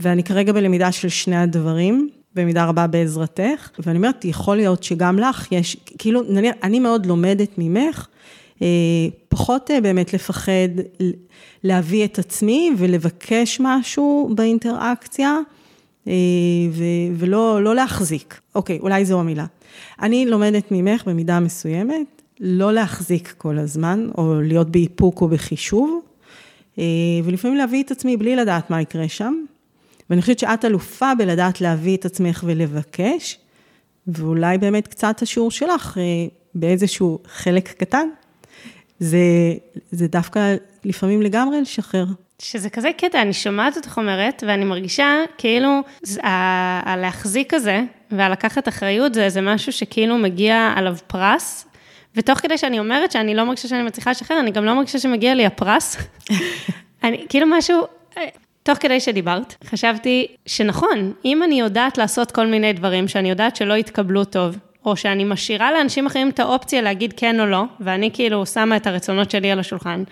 ואני 0.00 0.24
כרגע 0.24 0.52
בלמידה 0.52 0.92
של 0.92 1.08
שני 1.08 1.36
הדברים, 1.36 2.08
במידה 2.34 2.64
רבה 2.64 2.86
בעזרתך, 2.86 3.70
ואני 3.78 3.96
אומרת, 3.96 4.24
יכול 4.24 4.56
להיות 4.56 4.82
שגם 4.82 5.18
לך 5.18 5.52
יש, 5.52 5.76
כאילו, 5.98 6.22
נניח, 6.28 6.54
אני 6.62 6.80
מאוד 6.80 7.06
לומדת 7.06 7.50
ממך, 7.58 8.06
אה, 8.62 8.66
פחות 9.28 9.70
באמת 9.82 10.14
לפחד 10.14 10.68
להביא 11.64 12.04
את 12.04 12.18
עצמי 12.18 12.70
ולבקש 12.78 13.60
משהו 13.60 14.30
באינטראקציה, 14.34 15.38
ולא 17.16 17.62
לא 17.62 17.74
להחזיק. 17.74 18.40
אוקיי, 18.54 18.78
אולי 18.78 19.04
זו 19.04 19.20
המילה. 19.20 19.46
אני 20.02 20.26
לומדת 20.26 20.64
ממך 20.70 21.04
במידה 21.06 21.40
מסוימת, 21.40 22.15
לא 22.40 22.72
להחזיק 22.72 23.34
כל 23.38 23.58
הזמן, 23.58 24.08
או 24.18 24.40
להיות 24.40 24.70
באיפוק 24.70 25.20
או 25.20 25.28
בחישוב, 25.28 26.00
אה, 26.78 26.84
ולפעמים 27.24 27.56
להביא 27.56 27.82
את 27.82 27.90
עצמי 27.90 28.16
בלי 28.16 28.36
לדעת 28.36 28.70
מה 28.70 28.80
יקרה 28.80 29.08
שם. 29.08 29.34
ואני 30.10 30.20
חושבת 30.20 30.38
שאת 30.38 30.64
אלופה 30.64 31.12
בלדעת 31.18 31.60
להביא 31.60 31.96
את 31.96 32.04
עצמך 32.04 32.44
ולבקש, 32.46 33.38
ואולי 34.06 34.58
באמת 34.58 34.88
קצת 34.88 35.22
השיעור 35.22 35.50
שלך 35.50 35.98
באיזשהו 36.54 37.18
חלק 37.26 37.68
קטן, 37.68 38.08
זה, 38.98 39.18
זה 39.90 40.08
דווקא 40.08 40.56
לפעמים 40.84 41.22
לגמרי 41.22 41.60
לשחרר. 41.60 42.04
שזה 42.38 42.70
כזה 42.70 42.90
קטע, 42.98 43.22
אני 43.22 43.32
שומעת 43.32 43.76
אותך 43.76 43.98
אומרת, 43.98 44.44
ואני 44.46 44.64
מרגישה 44.64 45.14
כאילו, 45.38 45.80
הלהחזיק 46.84 47.54
הזה, 47.54 47.82
והלקחת 48.10 48.68
אחריות, 48.68 49.14
זה 49.14 49.24
איזה 49.24 49.40
משהו 49.40 49.72
שכאילו 49.72 50.18
מגיע 50.18 50.72
עליו 50.76 50.96
פרס, 51.06 51.65
ותוך 52.16 52.38
כדי 52.38 52.58
שאני 52.58 52.78
אומרת 52.78 53.12
שאני 53.12 53.34
לא 53.34 53.44
מרגישה 53.44 53.68
שאני 53.68 53.82
מצליחה 53.82 54.10
לשחרר, 54.10 54.40
אני 54.40 54.50
גם 54.50 54.64
לא 54.64 54.74
מרגישה 54.74 54.98
שמגיע 54.98 55.34
לי 55.34 55.46
הפרס. 55.46 55.96
אני, 57.04 57.26
כאילו 57.28 57.46
משהו, 57.50 57.86
תוך 58.62 58.78
כדי 58.78 59.00
שדיברת, 59.00 59.54
חשבתי 59.64 60.26
שנכון, 60.46 61.12
אם 61.24 61.42
אני 61.42 61.60
יודעת 61.60 61.98
לעשות 61.98 62.32
כל 62.32 62.46
מיני 62.46 62.72
דברים 62.72 63.08
שאני 63.08 63.30
יודעת 63.30 63.56
שלא 63.56 63.74
יתקבלו 63.74 64.24
טוב, 64.24 64.58
או 64.84 64.96
שאני 64.96 65.24
משאירה 65.24 65.72
לאנשים 65.72 66.06
אחרים 66.06 66.28
את 66.28 66.40
האופציה 66.40 66.82
להגיד 66.82 67.14
כן 67.16 67.40
או 67.40 67.46
לא, 67.46 67.62
ואני 67.80 68.10
כאילו 68.12 68.46
שמה 68.46 68.76
את 68.76 68.86
הרצונות 68.86 69.30
שלי 69.30 69.50
על 69.50 69.58
השולחן, 69.58 70.02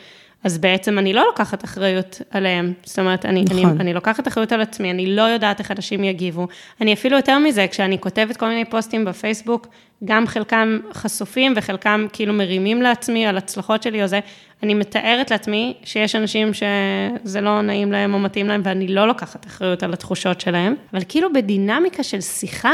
אז 0.44 0.59
בעצם 0.59 0.98
אני 0.98 1.12
לא 1.12 1.24
לוקחת 1.26 1.64
אחריות 1.64 2.22
עליהם. 2.30 2.72
זאת 2.85 2.98
אומרת, 2.98 3.26
אני, 3.26 3.44
נכון. 3.44 3.59
אני, 3.68 3.80
אני 3.80 3.94
לוקחת 3.94 4.28
אחריות 4.28 4.52
על 4.52 4.61
עצמי, 4.61 4.90
אני 4.90 5.16
לא 5.16 5.22
יודעת 5.22 5.61
איך 5.61 5.70
אנשים 5.70 6.04
יגיבו. 6.04 6.46
אני 6.80 6.92
אפילו 6.92 7.16
יותר 7.16 7.38
מזה, 7.38 7.66
כשאני 7.70 8.00
כותבת 8.00 8.37
כל 8.37 8.48
מיני 8.48 8.64
פוסטים 8.64 9.04
בפייסבוק, 9.04 9.66
גם 10.04 10.26
חלקם 10.26 10.78
חשופים 10.92 11.52
וחלקם 11.57 12.07
כאילו 12.12 12.35
מרימים 12.35 12.83
לעצמי 12.83 13.26
על 13.26 13.37
הצלחות 13.37 13.83
שלי 13.83 14.02
או 14.02 14.07
זה, 14.07 14.20
אני 14.62 14.74
מתארת 14.74 15.30
לעצמי 15.30 15.74
שיש 15.85 16.16
אנשים 16.16 16.50
שזה 16.54 17.40
לא 17.40 17.62
נעים 17.62 17.92
להם 17.92 18.14
או 18.14 18.18
מתאים 18.18 18.48
להם, 18.48 18.61
ואני 18.64 18.88
לא 18.88 19.07
לוקחת 19.07 19.46
אחריות 19.46 19.83
על 19.83 19.92
התחושות 19.92 20.40
שלהם, 20.40 20.74
אבל 20.92 21.02
כאילו 21.09 21.33
בדינמיקה 21.33 22.02
של 22.02 22.20
שיחה, 22.20 22.72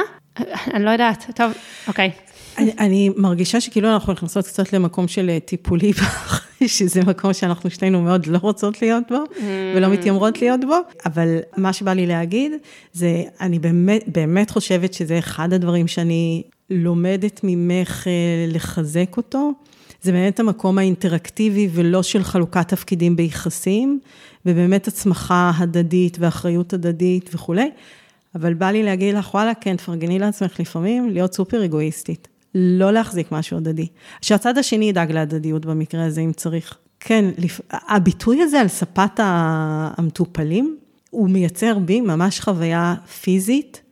אני 0.74 0.84
לא 0.84 0.90
יודעת, 0.90 1.26
טוב, 1.34 1.52
אוקיי. 1.88 2.10
אני, 2.60 2.72
אני 2.78 3.10
מרגישה 3.16 3.60
שכאילו 3.60 3.88
אנחנו 3.88 4.12
נכנסות 4.12 4.46
קצת 4.46 4.72
למקום 4.72 5.08
של 5.08 5.30
אה, 5.30 5.40
טיפולי, 5.40 5.92
שזה 6.66 7.04
מקום 7.04 7.32
שאנחנו 7.32 7.70
שנינו 7.70 8.02
מאוד 8.02 8.26
לא 8.26 8.38
רוצות 8.42 8.82
להיות 8.82 9.04
בו, 9.10 9.16
mm. 9.16 9.40
ולא 9.76 9.88
מתיימרות 9.88 10.42
להיות 10.42 10.60
בו, 10.60 10.76
אבל 11.06 11.38
מה 11.56 11.72
שבא 11.72 11.92
לי 11.92 12.06
להגיד, 12.06 12.52
זה, 12.92 13.22
אני 13.40 13.58
באמת, 13.58 14.04
באמת 14.06 14.50
חושבת 14.50 14.94
שזה 14.94 15.18
אחד 15.18 15.52
הדברים 15.52 15.88
שאני 15.88 16.42
לומדת 16.70 17.40
ממך 17.44 18.06
אה, 18.06 18.12
לחזק 18.48 19.16
אותו. 19.16 19.52
זה 20.02 20.12
באמת 20.12 20.40
המקום 20.40 20.78
האינטראקטיבי 20.78 21.68
ולא 21.72 22.02
של 22.02 22.22
חלוקת 22.22 22.68
תפקידים 22.68 23.16
ביחסים, 23.16 24.00
ובאמת 24.46 24.88
הצמחה 24.88 25.52
הדדית 25.58 26.16
ואחריות 26.20 26.72
הדדית 26.72 27.30
וכולי. 27.34 27.70
אבל 28.34 28.54
בא 28.54 28.70
לי 28.70 28.82
להגיד 28.82 29.14
לך, 29.14 29.34
וואלה, 29.34 29.54
כן, 29.54 29.76
תפרגני 29.76 30.18
לעצמך 30.18 30.60
לפעמים, 30.60 31.10
להיות 31.10 31.34
סופר 31.34 31.64
אגואיסטית. 31.64 32.28
לא 32.54 32.92
להחזיק 32.92 33.32
משהו 33.32 33.56
הדדי. 33.56 33.86
שהצד 34.22 34.58
השני 34.58 34.84
ידאג 34.84 35.12
להדדיות 35.12 35.66
במקרה 35.66 36.04
הזה, 36.04 36.20
אם 36.20 36.32
צריך. 36.32 36.78
כן, 37.00 37.24
לפ... 37.38 37.60
הביטוי 37.70 38.42
הזה 38.42 38.60
על 38.60 38.68
ספת 38.68 39.10
המטופלים, 39.18 40.76
הוא 41.10 41.30
מייצר 41.30 41.78
בי 41.78 42.00
ממש 42.00 42.40
חוויה 42.40 42.94
פיזית 43.22 43.82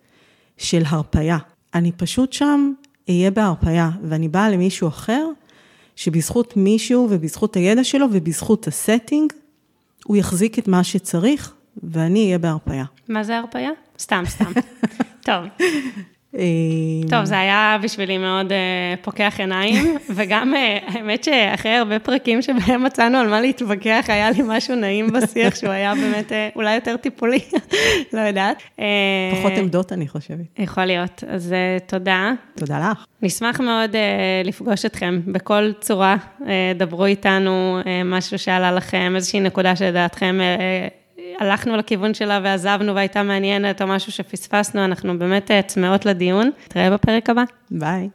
של 0.56 0.82
הרפייה. 0.86 1.38
אני 1.74 1.92
פשוט 1.92 2.32
שם 2.32 2.72
אהיה 3.08 3.30
בהרפייה, 3.30 3.90
ואני 4.02 4.28
באה 4.28 4.50
למישהו 4.50 4.88
אחר, 4.88 5.26
שבזכות 5.96 6.56
מישהו 6.56 7.08
ובזכות 7.10 7.56
הידע 7.56 7.84
שלו 7.84 8.06
ובזכות 8.12 8.66
ה 8.66 8.73
setting, 8.73 9.32
הוא 10.04 10.16
יחזיק 10.16 10.58
את 10.58 10.68
מה 10.68 10.84
שצריך, 10.84 11.54
ואני 11.82 12.24
אהיה 12.24 12.38
בהרפייה. 12.38 12.84
מה 13.08 13.24
זה 13.24 13.38
הרפייה? 13.38 13.70
סתם, 13.98 14.22
סתם. 14.26 14.52
טוב. 15.26 15.44
טוב, 17.10 17.24
זה 17.24 17.38
היה 17.38 17.76
בשבילי 17.82 18.18
מאוד 18.18 18.46
uh, 18.52 19.04
פוקח 19.04 19.34
עיניים, 19.38 19.96
וגם 20.16 20.54
uh, 20.54 20.96
האמת 20.96 21.24
שאחרי 21.24 21.72
הרבה 21.72 21.98
פרקים 21.98 22.42
שבהם 22.42 22.84
מצאנו 22.84 23.18
על 23.18 23.28
מה 23.28 23.40
להתווכח, 23.40 24.04
היה 24.08 24.30
לי 24.30 24.42
משהו 24.44 24.76
נעים 24.76 25.12
בשיח, 25.12 25.54
שהוא 25.54 25.70
היה 25.70 25.94
באמת 25.94 26.32
אולי 26.56 26.74
יותר 26.74 26.96
טיפולי, 26.96 27.40
לא 28.12 28.20
יודעת. 28.20 28.62
פחות 29.38 29.52
עמדות, 29.56 29.92
אני 29.92 30.08
חושבת. 30.08 30.58
יכול 30.58 30.84
להיות, 30.84 31.24
אז 31.28 31.54
תודה. 31.86 32.32
תודה 32.56 32.90
לך. 32.90 33.04
נשמח 33.22 33.60
מאוד 33.60 33.96
לפגוש 34.44 34.84
אתכם 34.84 35.20
בכל 35.26 35.72
צורה, 35.80 36.16
דברו 36.76 37.04
איתנו, 37.04 37.78
משהו 38.04 38.38
שעלה 38.38 38.72
לכם, 38.72 39.12
איזושהי 39.16 39.40
נקודה 39.40 39.76
שלדעתכם... 39.76 40.38
הלכנו 41.38 41.76
לכיוון 41.76 42.14
שלה 42.14 42.40
ועזבנו 42.42 42.94
והייתה 42.94 43.22
מעניינת 43.22 43.82
או 43.82 43.86
משהו 43.86 44.12
שפספסנו, 44.12 44.84
אנחנו 44.84 45.18
באמת 45.18 45.50
צמאות 45.66 46.06
לדיון. 46.06 46.50
נתראה 46.66 46.90
בפרק 46.90 47.30
הבא. 47.30 47.42
ביי. 47.70 48.08